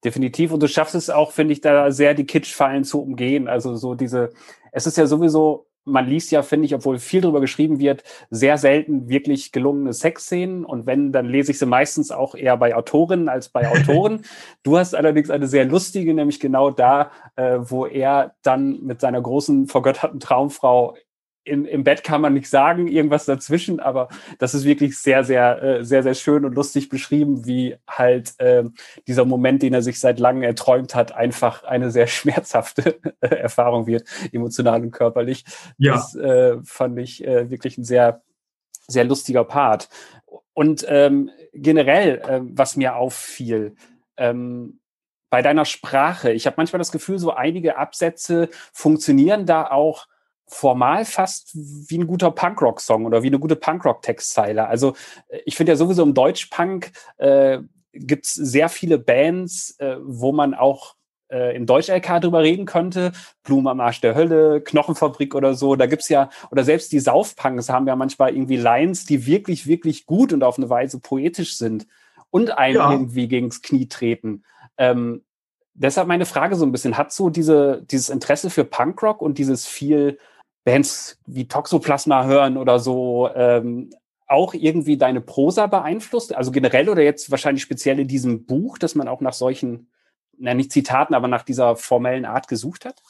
[0.04, 0.52] Definitiv.
[0.52, 3.48] Und du schaffst es auch, finde ich, da sehr die Kitschfallen zu umgehen.
[3.48, 4.32] Also so diese,
[4.72, 8.58] es ist ja sowieso, man liest ja, finde ich, obwohl viel darüber geschrieben wird, sehr
[8.58, 10.66] selten wirklich gelungene Sexszenen.
[10.66, 14.24] Und wenn, dann lese ich sie meistens auch eher bei Autorinnen als bei Autoren.
[14.64, 19.22] du hast allerdings eine sehr lustige, nämlich genau da, äh, wo er dann mit seiner
[19.22, 20.96] großen vergötterten Traumfrau
[21.44, 25.62] in, im Bett kann man nicht sagen, irgendwas dazwischen, aber das ist wirklich sehr, sehr,
[25.62, 28.64] äh, sehr, sehr schön und lustig beschrieben, wie halt äh,
[29.08, 33.88] dieser Moment, den er sich seit langem erträumt hat, einfach eine sehr schmerzhafte äh, Erfahrung
[33.88, 35.46] wird, emotional und körperlich.
[35.78, 35.94] Ja.
[35.94, 38.22] Das äh, fand ich äh, wirklich ein sehr,
[38.88, 39.90] sehr lustiger Part.
[40.54, 43.76] Und ähm, generell, äh, was mir auffiel,
[44.18, 44.80] ähm,
[45.32, 50.06] bei deiner Sprache, ich habe manchmal das Gefühl, so einige Absätze funktionieren da auch
[50.52, 54.68] formal fast wie ein guter Punkrock-Song oder wie eine gute Punkrock-Textzeile.
[54.68, 54.94] Also
[55.30, 57.60] äh, ich finde ja sowieso im Deutschpunk äh,
[57.94, 60.96] gibt es sehr viele Bands, äh, wo man auch
[61.30, 63.14] äh, im Deutsch-LK drüber reden könnte.
[63.44, 65.76] Blumen am Arsch der Hölle, Knochenfabrik oder so.
[65.76, 70.06] Da gibt's ja, oder selbst die Saufpunks haben ja manchmal irgendwie Lines, die wirklich, wirklich
[70.06, 71.88] gut und auf eine Weise poetisch sind
[72.30, 72.92] und einem ja.
[72.92, 74.44] irgendwie gegens Knie treten.
[74.78, 75.24] Ähm,
[75.74, 79.66] deshalb meine Frage so ein bisschen, hat so diese, dieses Interesse für Punkrock und dieses
[79.66, 80.20] viel
[80.64, 83.90] Bands wie Toxoplasma hören oder so ähm,
[84.28, 86.34] auch irgendwie deine Prosa beeinflusst?
[86.34, 89.90] Also generell oder jetzt wahrscheinlich speziell in diesem Buch, dass man auch nach solchen,
[90.38, 93.02] na nicht Zitaten, aber nach dieser formellen Art gesucht hat?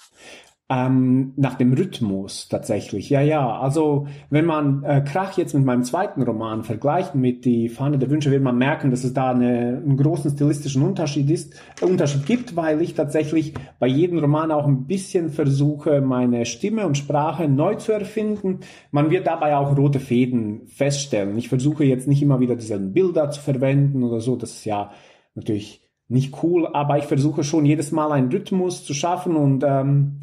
[0.72, 3.60] Ähm, nach dem Rhythmus tatsächlich, ja, ja.
[3.60, 8.10] Also wenn man äh, Krach jetzt mit meinem zweiten Roman vergleicht mit Die Fahne der
[8.10, 12.26] Wünsche, wird man merken, dass es da eine, einen großen stilistischen Unterschied, ist, äh, Unterschied
[12.26, 17.50] gibt, weil ich tatsächlich bei jedem Roman auch ein bisschen versuche, meine Stimme und Sprache
[17.50, 18.62] neu zu erfinden.
[18.92, 21.38] Man wird dabei auch rote Fäden feststellen.
[21.38, 24.38] Ich versuche jetzt nicht immer wieder dieselben Bilder zu verwenden oder so.
[24.38, 24.92] Das ist ja
[25.36, 30.22] natürlich nicht cool, aber ich versuche schon jedes Mal einen Rhythmus zu schaffen und ähm,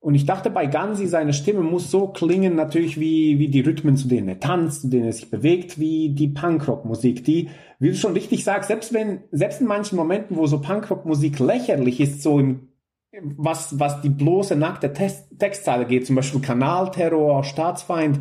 [0.00, 3.96] und ich dachte bei Gansi, seine Stimme muss so klingen, natürlich wie, wie die Rhythmen,
[3.96, 7.96] zu denen er tanzt, zu denen er sich bewegt, wie die Punkrock-Musik, die, wie du
[7.96, 12.38] schon richtig sagst, selbst wenn, selbst in manchen Momenten, wo so Punkrock-Musik lächerlich ist, so
[12.38, 12.68] im,
[13.10, 18.20] was, was die bloße nackte Text, Textzeile geht, zum Beispiel Kanalterror, Staatsfeind,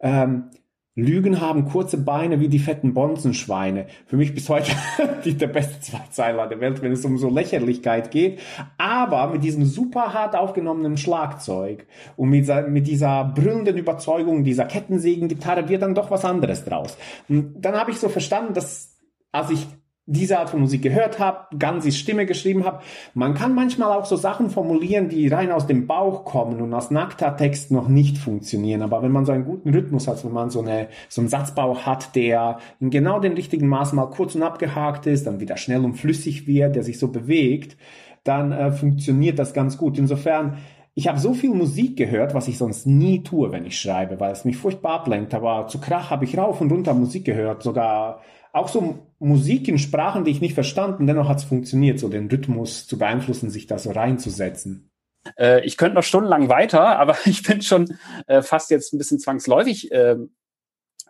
[0.00, 0.50] ähm,
[0.96, 3.86] Lügen haben kurze Beine wie die fetten Bonzenschweine.
[4.06, 4.70] Für mich bis heute
[5.24, 8.38] die, der beste Zweizeiler der Welt, wenn es um so Lächerlichkeit geht.
[8.78, 15.68] Aber mit diesem super hart aufgenommenen Schlagzeug und mit, mit dieser brüllenden Überzeugung dieser Kettensägengitarre
[15.68, 16.96] wird dann doch was anderes draus.
[17.28, 18.96] Und dann habe ich so verstanden, dass
[19.32, 19.66] als ich
[20.06, 22.80] diese Art von Musik gehört habe, Gansis Stimme geschrieben habe.
[23.14, 26.90] Man kann manchmal auch so Sachen formulieren, die rein aus dem Bauch kommen und als
[26.90, 28.82] nackter Text noch nicht funktionieren.
[28.82, 31.78] Aber wenn man so einen guten Rhythmus hat, wenn man so, eine, so einen Satzbau
[31.78, 35.82] hat, der in genau dem richtigen Maß mal kurz und abgehakt ist, dann wieder schnell
[35.82, 37.78] und flüssig wird, der sich so bewegt,
[38.24, 39.96] dann äh, funktioniert das ganz gut.
[39.96, 40.58] Insofern,
[40.94, 44.32] ich habe so viel Musik gehört, was ich sonst nie tue, wenn ich schreibe, weil
[44.32, 45.32] es mich furchtbar ablenkt.
[45.32, 48.20] Aber zu Krach habe ich rauf und runter Musik gehört, sogar
[48.52, 52.28] auch so Musik in Sprachen, die ich nicht verstanden, dennoch hat es funktioniert, so den
[52.28, 54.90] Rhythmus zu beeinflussen, sich da so reinzusetzen.
[55.38, 59.18] Äh, ich könnte noch stundenlang weiter, aber ich bin schon äh, fast jetzt ein bisschen
[59.18, 60.16] zwangsläufig äh,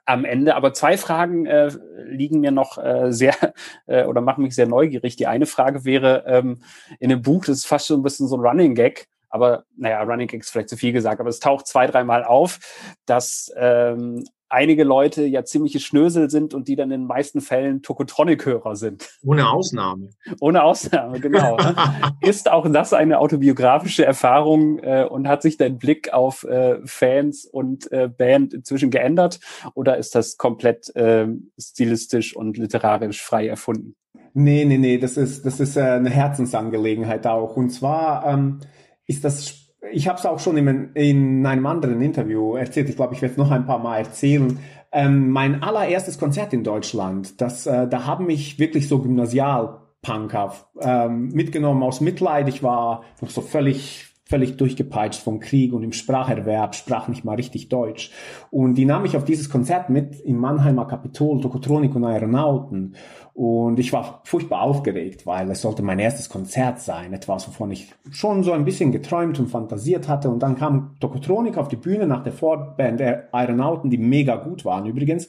[0.07, 0.55] am Ende.
[0.55, 1.71] Aber zwei Fragen äh,
[2.07, 3.35] liegen mir noch äh, sehr
[3.87, 5.17] äh, oder machen mich sehr neugierig.
[5.17, 6.61] Die eine Frage wäre, ähm,
[7.01, 10.03] in dem Buch, das ist fast schon ein bisschen so ein Running Gag, aber naja,
[10.03, 12.61] Running Gag ist vielleicht zu viel gesagt, aber es taucht zwei, dreimal auf,
[13.07, 14.25] dass ähm,
[14.55, 19.19] einige Leute ja ziemliche Schnösel sind und die dann in den meisten Fällen Tokotronic-Hörer sind.
[19.25, 20.11] Ohne Ausnahme.
[20.41, 21.59] Ohne Ausnahme, genau.
[22.21, 27.45] ist auch das eine autobiografische Erfahrung äh, und hat sich dein Blick auf äh, Fans
[27.45, 29.41] und äh, Band inzwischen geändert
[29.75, 31.27] oder ist das komplett äh,
[31.59, 33.97] stilistisch und literarisch frei erfunden?
[34.35, 37.57] Nee, nee, nee, das ist, das ist äh, eine Herzensangelegenheit auch.
[37.57, 38.61] Und zwar ähm,
[39.07, 42.89] ist das ich habe es auch schon in, in, einem anderen Interview erzählt.
[42.89, 44.59] Ich glaube, ich werde es noch ein paar Mal erzählen.
[44.93, 51.29] Ähm, mein allererstes Konzert in Deutschland, das, äh, da haben mich wirklich so Gymnasialpunker ähm,
[51.31, 52.49] mitgenommen aus Mitleid.
[52.49, 57.37] Ich war noch so völlig völlig durchgepeitscht vom Krieg und im Spracherwerb, sprach nicht mal
[57.37, 58.11] richtig Deutsch.
[58.51, 62.95] Und die nahm mich auf dieses Konzert mit im Mannheimer Kapitol, Tokotronik und Aeronauten.
[63.35, 67.93] Und ich war furchtbar aufgeregt, weil es sollte mein erstes Konzert sein, etwas, wovon ich
[68.11, 70.31] schon so ein bisschen geträumt und fantasiert hatte.
[70.31, 74.87] Und dann kam Tokotronik auf die Bühne nach der Vorband Aeronauten, die mega gut waren
[74.87, 75.29] übrigens.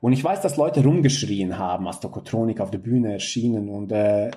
[0.00, 3.68] Und ich weiß, dass Leute rumgeschrien haben, als Tokotronik auf der Bühne erschienen.
[3.68, 4.30] Und äh,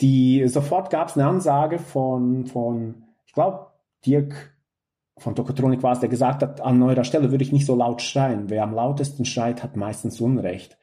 [0.00, 3.66] die sofort gab es eine Ansage von, von ich glaube,
[4.04, 4.54] Dirk
[5.18, 8.02] von Tokotronik war es, der gesagt hat, an eurer Stelle würde ich nicht so laut
[8.02, 8.50] schreien.
[8.50, 10.76] Wer am lautesten schreit, hat meistens Unrecht.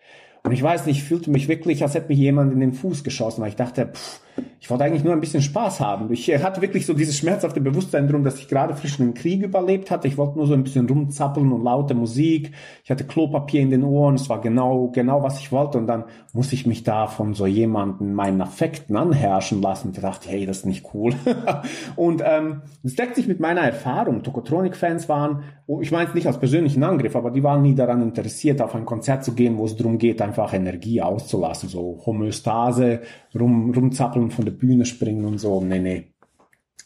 [0.44, 3.04] Und ich weiß nicht, ich fühlte mich wirklich, als hätte mich jemand in den Fuß
[3.04, 4.22] geschossen, weil ich dachte, pff,
[4.62, 6.14] ich wollte eigentlich nur ein bisschen Spaß haben.
[6.14, 9.90] Ich hatte wirklich so dieses schmerzhafte Bewusstsein drum, dass ich gerade frisch einen Krieg überlebt
[9.90, 10.08] hatte.
[10.08, 12.52] Ich wollte nur so ein bisschen rumzappeln und laute Musik.
[12.84, 14.16] Ich hatte Klopapier in den Ohren.
[14.16, 15.80] Es war genau, genau, was ich wollte.
[15.80, 19.92] Und dann muss ich mich da von so jemanden meinen Affekten anherrschen lassen.
[19.94, 21.16] Ich dachte, hey, das ist nicht cool.
[21.96, 24.22] und ähm, das deckt sich mit meiner Erfahrung.
[24.22, 28.02] Tokotronik-Fans waren, oh, ich meine es nicht als persönlichen Angriff, aber die waren nie daran
[28.02, 31.70] interessiert, auf ein Konzert zu gehen, wo es darum geht, einfach Energie auszulassen.
[31.70, 33.02] So Homöostase,
[33.34, 35.62] rum, rumzappeln von der Bühne springen und so.
[35.62, 36.14] Nee, nee.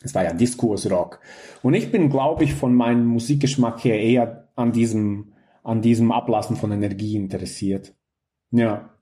[0.02, 1.20] Es war ja Diskursrock.
[1.64, 6.56] Und ich bin, glaube ich, von meinem Musikgeschmack her eher an diesem, an diesem Ablassen
[6.56, 7.96] von Energie interessiert.
[8.52, 8.95] Ja.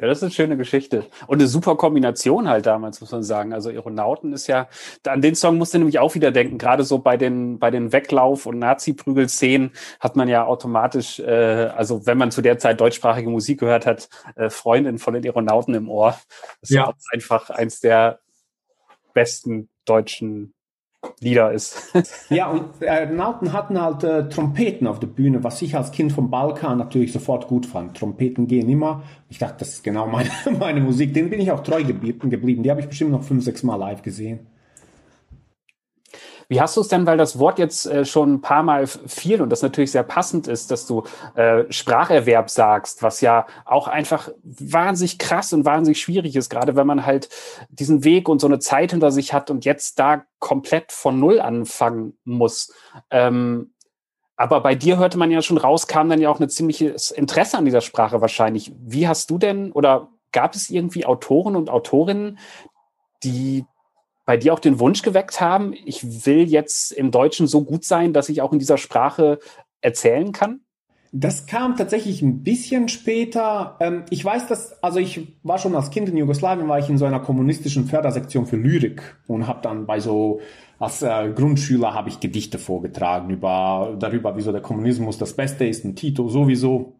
[0.00, 1.06] Ja, das ist eine schöne Geschichte.
[1.26, 3.52] Und eine super Kombination halt damals, muss man sagen.
[3.52, 4.68] Also Aeronauten ist ja,
[5.04, 6.56] an den Song musst du nämlich auch wieder denken.
[6.58, 12.06] Gerade so bei den, bei den Weglauf- und Nazi-Prügel-Szenen hat man ja automatisch, äh, also
[12.06, 15.88] wenn man zu der Zeit deutschsprachige Musik gehört hat, äh, Freundin von den Aeronauten im
[15.88, 16.16] Ohr.
[16.60, 16.88] Das ja.
[16.96, 18.20] ist einfach eins der
[19.14, 20.54] besten deutschen
[21.20, 21.92] Lieder ist.
[22.30, 26.12] ja, und äh, Nauten hatten halt äh, Trompeten auf der Bühne, was ich als Kind
[26.12, 27.96] vom Balkan natürlich sofort gut fand.
[27.96, 29.02] Trompeten gehen immer.
[29.28, 31.14] Ich dachte, das ist genau meine, meine Musik.
[31.14, 32.62] Den bin ich auch treu geblieben.
[32.62, 34.40] Die habe ich bestimmt noch fünf, sechs Mal live gesehen.
[36.48, 39.42] Wie hast du es denn, weil das Wort jetzt äh, schon ein paar Mal fiel
[39.42, 44.30] und das natürlich sehr passend ist, dass du äh, Spracherwerb sagst, was ja auch einfach
[44.42, 47.28] wahnsinnig krass und wahnsinnig schwierig ist, gerade wenn man halt
[47.68, 51.38] diesen Weg und so eine Zeit hinter sich hat und jetzt da komplett von Null
[51.38, 52.72] anfangen muss.
[53.10, 53.74] Ähm,
[54.36, 57.58] aber bei dir hörte man ja schon raus, kam dann ja auch ein ziemliches Interesse
[57.58, 58.72] an dieser Sprache wahrscheinlich.
[58.78, 62.38] Wie hast du denn oder gab es irgendwie Autoren und Autorinnen,
[63.22, 63.66] die
[64.28, 68.12] bei dir auch den Wunsch geweckt haben, ich will jetzt im Deutschen so gut sein,
[68.12, 69.38] dass ich auch in dieser Sprache
[69.80, 70.60] erzählen kann?
[71.12, 73.78] Das kam tatsächlich ein bisschen später.
[73.80, 76.98] Ähm, ich weiß, dass, also ich war schon als Kind in Jugoslawien, war ich in
[76.98, 80.40] so einer kommunistischen Fördersektion für Lyrik und habe dann bei so
[80.78, 85.86] als äh, Grundschüler habe ich Gedichte vorgetragen über darüber, wieso der Kommunismus das Beste ist
[85.86, 86.97] und Tito sowieso.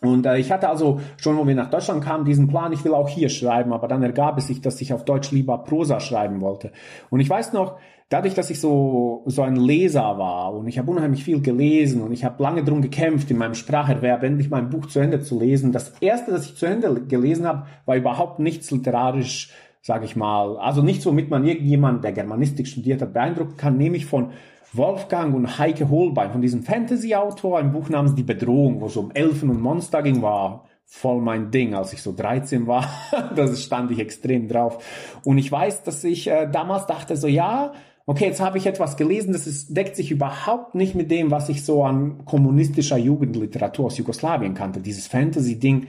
[0.00, 2.94] Und äh, ich hatte also schon, wo wir nach Deutschland kamen, diesen Plan, ich will
[2.94, 6.40] auch hier schreiben, aber dann ergab es sich, dass ich auf Deutsch lieber Prosa schreiben
[6.40, 6.72] wollte.
[7.10, 10.90] Und ich weiß noch, dadurch, dass ich so, so ein Leser war und ich habe
[10.90, 14.86] unheimlich viel gelesen und ich habe lange drum gekämpft, in meinem Spracherwerb endlich mein Buch
[14.86, 15.72] zu Ende zu lesen.
[15.72, 20.56] Das erste, das ich zu Ende gelesen habe, war überhaupt nichts literarisch, sage ich mal,
[20.58, 24.30] also nichts, womit man irgendjemand, der Germanistik studiert hat, beeindrucken kann, nämlich von
[24.72, 29.10] Wolfgang und Heike Holbein von diesem Fantasy-Autor, ein Buch namens Die Bedrohung, wo es um
[29.12, 32.88] Elfen und Monster ging, war voll mein Ding, als ich so 13 war.
[33.36, 34.82] da stand ich extrem drauf.
[35.24, 37.72] Und ich weiß, dass ich äh, damals dachte so, ja,
[38.06, 41.50] okay, jetzt habe ich etwas gelesen, das ist, deckt sich überhaupt nicht mit dem, was
[41.50, 44.80] ich so an kommunistischer Jugendliteratur aus Jugoslawien kannte.
[44.80, 45.88] Dieses Fantasy-Ding,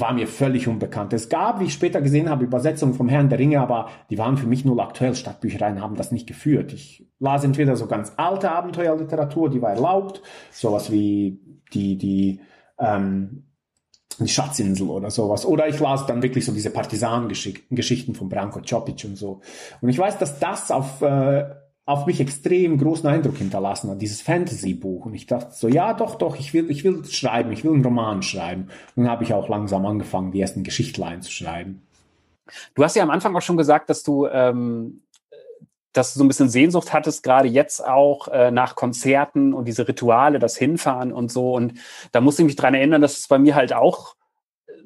[0.00, 1.12] war mir völlig unbekannt.
[1.12, 4.36] Es gab, wie ich später gesehen habe, Übersetzungen vom Herrn der Ringe, aber die waren
[4.36, 5.14] für mich null aktuell.
[5.14, 6.72] Stadtbüchereien haben das nicht geführt.
[6.72, 11.40] Ich las entweder so ganz alte Abenteuerliteratur, die war erlaubt, sowas wie
[11.72, 12.40] die, die,
[12.78, 13.44] ähm,
[14.18, 15.44] die Schatzinsel oder sowas.
[15.44, 19.40] Oder ich las dann wirklich so diese Partisanengeschichten von Branko Ciopic und so.
[19.80, 21.44] Und ich weiß, dass das auf äh,
[21.86, 25.06] auf mich extrem großen Eindruck hinterlassen hat, dieses Fantasy-Buch.
[25.06, 27.84] Und ich dachte so, ja, doch, doch, ich will, ich will schreiben, ich will einen
[27.84, 28.68] Roman schreiben.
[28.96, 31.82] Und dann habe ich auch langsam angefangen, die ersten Geschichtlein zu schreiben.
[32.74, 35.02] Du hast ja am Anfang auch schon gesagt, dass du ähm,
[35.92, 39.88] dass du so ein bisschen Sehnsucht hattest, gerade jetzt auch äh, nach Konzerten und diese
[39.88, 41.54] Rituale, das Hinfahren und so.
[41.54, 41.74] Und
[42.12, 44.14] da musste ich mich dran erinnern, dass es bei mir halt auch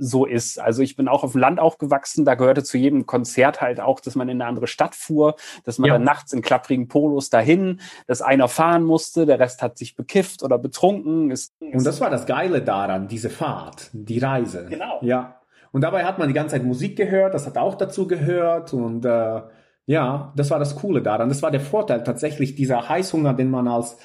[0.00, 0.58] so ist.
[0.58, 4.00] Also ich bin auch auf dem Land aufgewachsen, da gehörte zu jedem Konzert halt auch,
[4.00, 5.94] dass man in eine andere Stadt fuhr, dass man ja.
[5.94, 10.42] dann nachts in klapprigen Polos dahin, dass einer fahren musste, der Rest hat sich bekifft
[10.42, 11.30] oder betrunken.
[11.30, 14.66] Es, und das war das Geile daran, diese Fahrt, die Reise.
[14.68, 14.98] Genau.
[15.02, 15.40] Ja.
[15.72, 19.04] Und dabei hat man die ganze Zeit Musik gehört, das hat auch dazu gehört und
[19.04, 19.42] äh,
[19.86, 21.28] ja, das war das Coole daran.
[21.28, 23.98] Das war der Vorteil tatsächlich dieser Heißhunger, den man als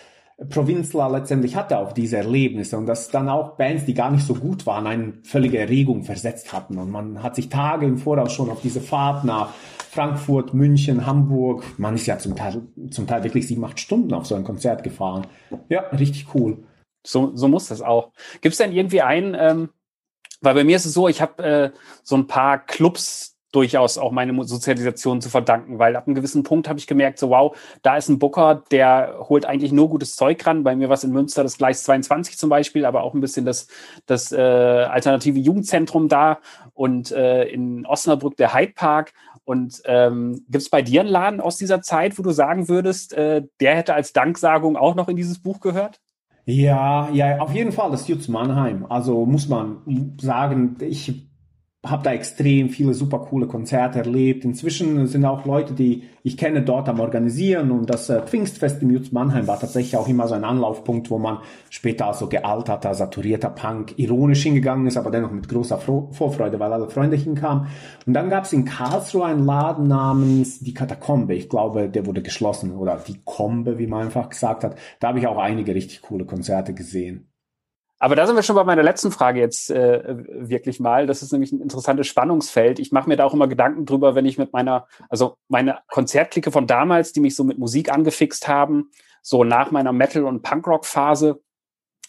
[0.49, 4.33] Provinzler letztendlich hatte auf diese Erlebnisse und dass dann auch Bands, die gar nicht so
[4.33, 8.49] gut waren, eine völlige Erregung versetzt hatten und man hat sich Tage im Voraus schon
[8.49, 9.53] auf diese Fahrt nach
[9.91, 14.25] Frankfurt, München, Hamburg, man ist ja zum Teil, zum Teil wirklich sieben, acht Stunden auf
[14.25, 15.25] so ein Konzert gefahren.
[15.69, 16.65] Ja, richtig cool.
[17.07, 18.11] So, so muss das auch.
[18.41, 19.69] Gibt es denn irgendwie einen, ähm,
[20.41, 21.71] weil bei mir ist es so, ich habe äh,
[22.03, 26.67] so ein paar Clubs durchaus auch meine Sozialisation zu verdanken, weil ab einem gewissen Punkt
[26.67, 30.45] habe ich gemerkt, so wow, da ist ein Booker, der holt eigentlich nur gutes Zeug
[30.45, 30.63] ran.
[30.63, 33.45] Bei mir war es in Münster das Gleis 22 zum Beispiel, aber auch ein bisschen
[33.45, 33.67] das,
[34.05, 36.39] das äh, alternative Jugendzentrum da
[36.73, 39.13] und äh, in Osnabrück der Hyde Park.
[39.45, 43.13] Und ähm, gibt es bei dir einen Laden aus dieser Zeit, wo du sagen würdest,
[43.13, 46.01] äh, der hätte als Danksagung auch noch in dieses Buch gehört?
[46.45, 48.85] Ja, ja, auf jeden Fall das Jutz Mannheim.
[48.89, 51.27] Also muss man sagen, ich
[51.89, 54.45] habe da extrem viele super coole Konzerte erlebt.
[54.45, 58.89] Inzwischen sind auch Leute, die ich kenne, dort am Organisieren und das äh, Pfingstfest im
[58.89, 63.49] Jutz Mannheim war tatsächlich auch immer so ein Anlaufpunkt, wo man später so gealterter, saturierter
[63.49, 67.67] Punk ironisch hingegangen ist, aber dennoch mit großer Vorfreude, weil alle Freunde hinkamen.
[68.05, 71.35] Und dann gab es in Karlsruhe einen Laden namens Die Katakombe.
[71.35, 74.77] Ich glaube, der wurde geschlossen oder Die Kombe, wie man einfach gesagt hat.
[74.99, 77.29] Da habe ich auch einige richtig coole Konzerte gesehen.
[77.97, 81.07] Aber da sind wir schon bei meiner letzten Frage jetzt äh, wirklich mal.
[81.07, 82.79] Das ist nämlich ein interessantes Spannungsfeld.
[82.79, 86.51] Ich mache mir da auch immer Gedanken drüber, wenn ich mit meiner, also meine Konzertklicke
[86.51, 91.41] von damals, die mich so mit Musik angefixt haben, so nach meiner Metal- und Punkrock-Phase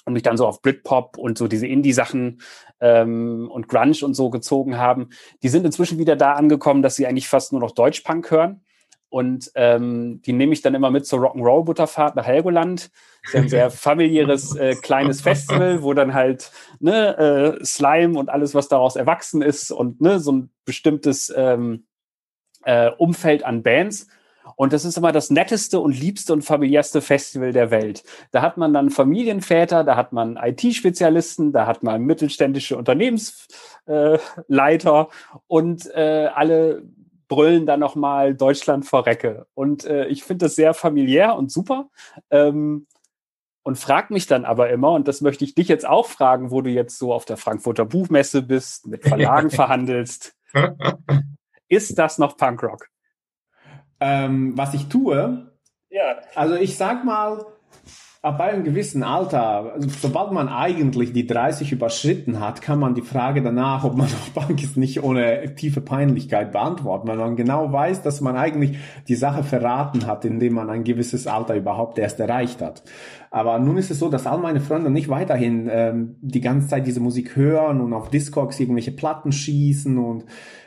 [0.07, 2.41] und mich dann so auf Britpop und so diese Indie-Sachen
[2.81, 5.11] ähm, und Grunge und so gezogen haben,
[5.43, 8.66] die sind inzwischen wieder da angekommen, dass sie eigentlich fast nur noch Deutsch-Punk hören.
[9.09, 12.91] Und ähm, die nehme ich dann immer mit zur Rock'n'Roll-Butterfahrt nach Helgoland.
[13.23, 18.29] Das ist ein sehr familiäres äh, kleines Festival, wo dann halt ne, äh, Slime und
[18.29, 21.87] alles, was daraus erwachsen ist und ne, so ein bestimmtes ähm,
[22.65, 24.09] äh, Umfeld an Bands.
[24.55, 28.05] Und das ist immer das netteste und liebste und familiärste Festival der Welt.
[28.31, 35.39] Da hat man dann Familienväter, da hat man IT-Spezialisten, da hat man mittelständische Unternehmensleiter äh,
[35.49, 36.85] und äh, alle
[37.29, 39.47] brüllen dann nochmal Deutschland vor Recke.
[39.55, 41.89] Und äh, ich finde das sehr familiär und super.
[42.31, 42.87] Ähm,
[43.63, 46.63] und frag mich dann aber immer, und das möchte ich dich jetzt auch fragen, wo
[46.63, 50.37] du jetzt so auf der Frankfurter Buchmesse bist, mit Verlagen verhandelst.
[51.69, 52.89] Ist das noch Punkrock?
[53.99, 55.51] Ähm, was ich tue?
[55.91, 56.19] Ja.
[56.35, 57.45] Also ich sag mal,
[58.27, 63.03] ab einem gewissen Alter, also sobald man eigentlich die 30 überschritten hat, kann man die
[63.03, 67.73] Frage danach, ob man noch Bank ist, nicht ohne tiefe Peinlichkeit beantworten, weil man genau
[67.73, 72.19] weiß, dass man eigentlich die Sache verraten hat, indem man ein gewisses Alter überhaupt erst
[72.19, 72.83] erreicht hat.
[73.31, 76.87] Aber nun ist es so, dass all meine Freunde nicht weiterhin ähm, die ganze Zeit
[76.87, 80.25] diese Musik hören und auf Discogs irgendwelche Platten schießen und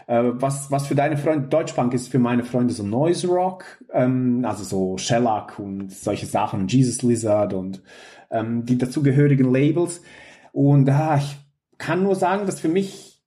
[0.09, 4.43] äh, was, was für deine Freunde, Deutschpunk ist für meine Freunde so Noise Rock, ähm,
[4.43, 7.83] also so Shellac und solche Sachen, Jesus Lizard und
[8.31, 10.01] ähm, die dazugehörigen Labels.
[10.51, 11.37] Und ah, ich
[11.77, 13.23] kann nur sagen, dass für mich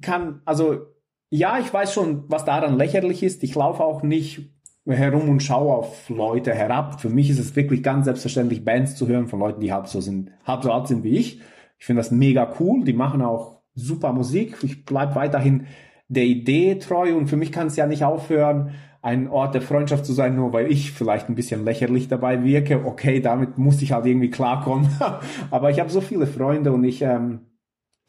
[0.00, 0.86] kann, also
[1.30, 3.42] ja, ich weiß schon, was daran lächerlich ist.
[3.42, 4.52] Ich laufe auch nicht
[4.86, 7.00] herum und schaue auf Leute herab.
[7.00, 10.00] Für mich ist es wirklich ganz selbstverständlich, Bands zu hören von Leuten, die halb so
[10.00, 11.40] sind, halb so alt sind wie ich.
[11.80, 12.84] Ich finde das mega cool.
[12.84, 14.58] Die machen auch super Musik.
[14.62, 15.66] Ich bleib weiterhin
[16.10, 20.04] der Idee treu und für mich kann es ja nicht aufhören, ein Ort der Freundschaft
[20.04, 22.84] zu sein, nur weil ich vielleicht ein bisschen lächerlich dabei wirke.
[22.84, 24.90] Okay, damit muss ich halt irgendwie klarkommen.
[25.50, 27.40] Aber ich habe so viele Freunde und ich ähm,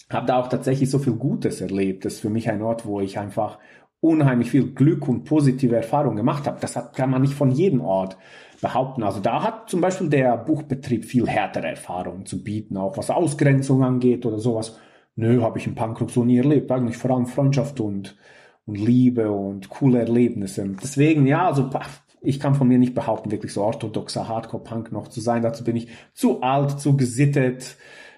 [0.10, 2.04] habe da auch tatsächlich so viel Gutes erlebt.
[2.04, 3.60] Das ist für mich ein Ort, wo ich einfach
[4.02, 6.60] unheimlich viel Glück und positive Erfahrungen gemacht habe.
[6.60, 8.18] Das hat, kann man nicht von jedem Ort
[8.62, 9.04] behaupten.
[9.04, 13.84] Also da hat zum Beispiel der Buchbetrieb viel härtere Erfahrungen zu bieten, auch was Ausgrenzung
[13.84, 14.80] angeht oder sowas.
[15.16, 16.72] Nö, habe ich im Punkrock so nie erlebt.
[16.72, 18.18] Eigentlich vor allem Freundschaft und,
[18.66, 20.68] und Liebe und coole Erlebnisse.
[20.82, 21.70] Deswegen, ja, also
[22.22, 25.42] ich kann von mir nicht behaupten, wirklich so orthodoxer Hardcore-Punk noch zu sein.
[25.42, 27.78] Dazu bin ich zu alt, zu gesittet,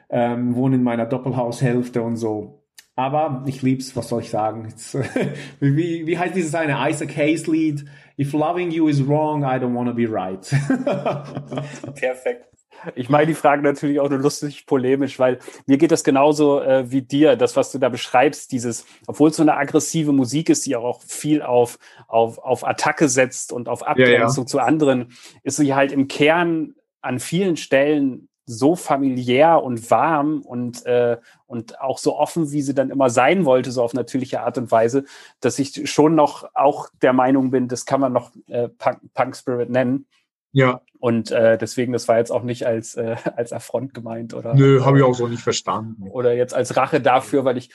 [0.10, 2.64] ähm, wohne in meiner Doppelhaushälfte und so.
[2.96, 4.72] Aber ich lieb's, was soll ich sagen?
[5.60, 7.86] wie, wie heißt dieses eine Isaac Hayes Lied?
[8.18, 10.42] If loving you is wrong, I don't want to be right.
[11.96, 12.54] Perfekt.
[12.96, 16.92] Ich meine die Frage natürlich auch nur lustig polemisch, weil mir geht das genauso äh,
[16.92, 20.66] wie dir, das, was du da beschreibst, dieses, obwohl es so eine aggressive Musik ist,
[20.66, 24.46] die auch viel auf, auf, auf Attacke setzt und auf Abgrenzung ja, ja.
[24.46, 30.86] zu anderen, ist sie halt im Kern an vielen Stellen so familiär und warm und,
[30.86, 31.18] äh,
[31.48, 34.72] und auch so offen, wie sie dann immer sein wollte, so auf natürliche Art und
[34.72, 35.06] Weise,
[35.40, 39.36] dass ich schon noch auch der Meinung bin, das kann man noch äh, Punk, Punk
[39.36, 40.08] Spirit nennen.
[40.52, 40.82] Ja.
[41.00, 44.54] Und äh, deswegen, das war jetzt auch nicht als, äh, als Affront gemeint, oder?
[44.54, 46.10] Nö, habe ich auch so nicht verstanden.
[46.10, 47.70] Oder jetzt als Rache dafür, weil ich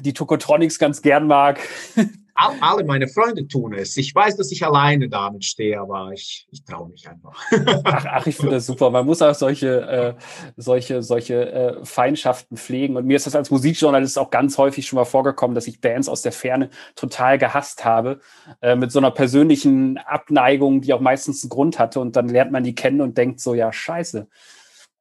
[0.00, 1.60] die Tokotronics ganz gern mag.
[2.36, 3.96] alle meine Freunde tun es.
[3.96, 7.40] Ich weiß, dass ich alleine damit stehe, aber ich, ich traue mich einfach.
[7.84, 8.90] Ach, ach ich finde das super.
[8.90, 10.14] Man muss auch solche, äh,
[10.56, 12.96] solche, solche äh, Feindschaften pflegen.
[12.96, 16.08] Und mir ist das als Musikjournalist auch ganz häufig schon mal vorgekommen, dass ich Bands
[16.08, 18.20] aus der Ferne total gehasst habe,
[18.60, 22.00] äh, mit so einer persönlichen Abneigung, die auch meistens einen Grund hatte.
[22.00, 24.28] Und dann lernt man die kennen und denkt so, ja, scheiße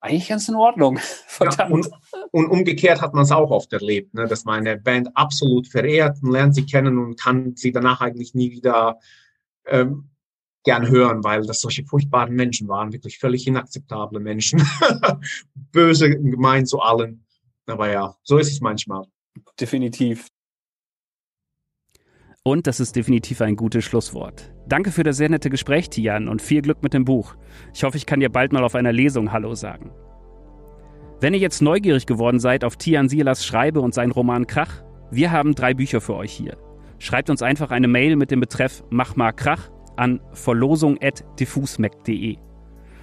[0.05, 0.99] eigentlich ganz in Ordnung.
[1.41, 1.89] Ja, und,
[2.31, 6.17] und, umgekehrt hat man es auch oft erlebt, ne, dass man eine Band absolut verehrt
[6.23, 8.99] und lernt sie kennen und kann sie danach eigentlich nie wieder
[9.65, 10.11] ähm,
[10.63, 14.65] gern hören, weil das solche furchtbaren Menschen waren, wirklich völlig inakzeptable Menschen.
[15.55, 17.25] Böse gemeint zu allen.
[17.65, 19.05] Aber ja, so ist es manchmal.
[19.59, 20.29] Definitiv.
[22.47, 24.53] Und das ist definitiv ein gutes Schlusswort.
[24.67, 27.33] Danke für das sehr nette Gespräch, Tian, und viel Glück mit dem Buch.
[27.73, 29.89] Ich hoffe, ich kann dir bald mal auf einer Lesung Hallo sagen.
[31.19, 35.31] Wenn ihr jetzt neugierig geworden seid auf Tian Silas Schreibe und seinen Roman Krach, wir
[35.31, 36.55] haben drei Bücher für euch hier.
[36.99, 42.37] Schreibt uns einfach eine Mail mit dem Betreff Mach mal Krach an verlosung.diffusmac.de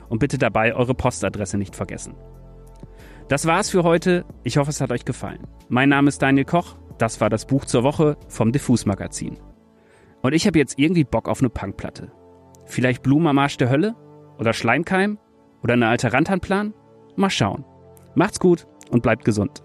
[0.08, 2.14] und bitte dabei eure Postadresse nicht vergessen.
[3.26, 4.24] Das war's für heute.
[4.44, 5.48] Ich hoffe, es hat euch gefallen.
[5.68, 9.36] Mein Name ist Daniel Koch das war das Buch zur Woche vom Diffus Magazin.
[10.22, 12.12] Und ich habe jetzt irgendwie Bock auf eine Punkplatte.
[12.64, 13.96] Vielleicht Blumenmarsch der Hölle?
[14.38, 15.18] Oder Schleimkeim?
[15.64, 16.74] Oder eine alte Randhandplan?
[17.16, 17.64] Mal schauen.
[18.14, 19.64] Macht's gut und bleibt gesund.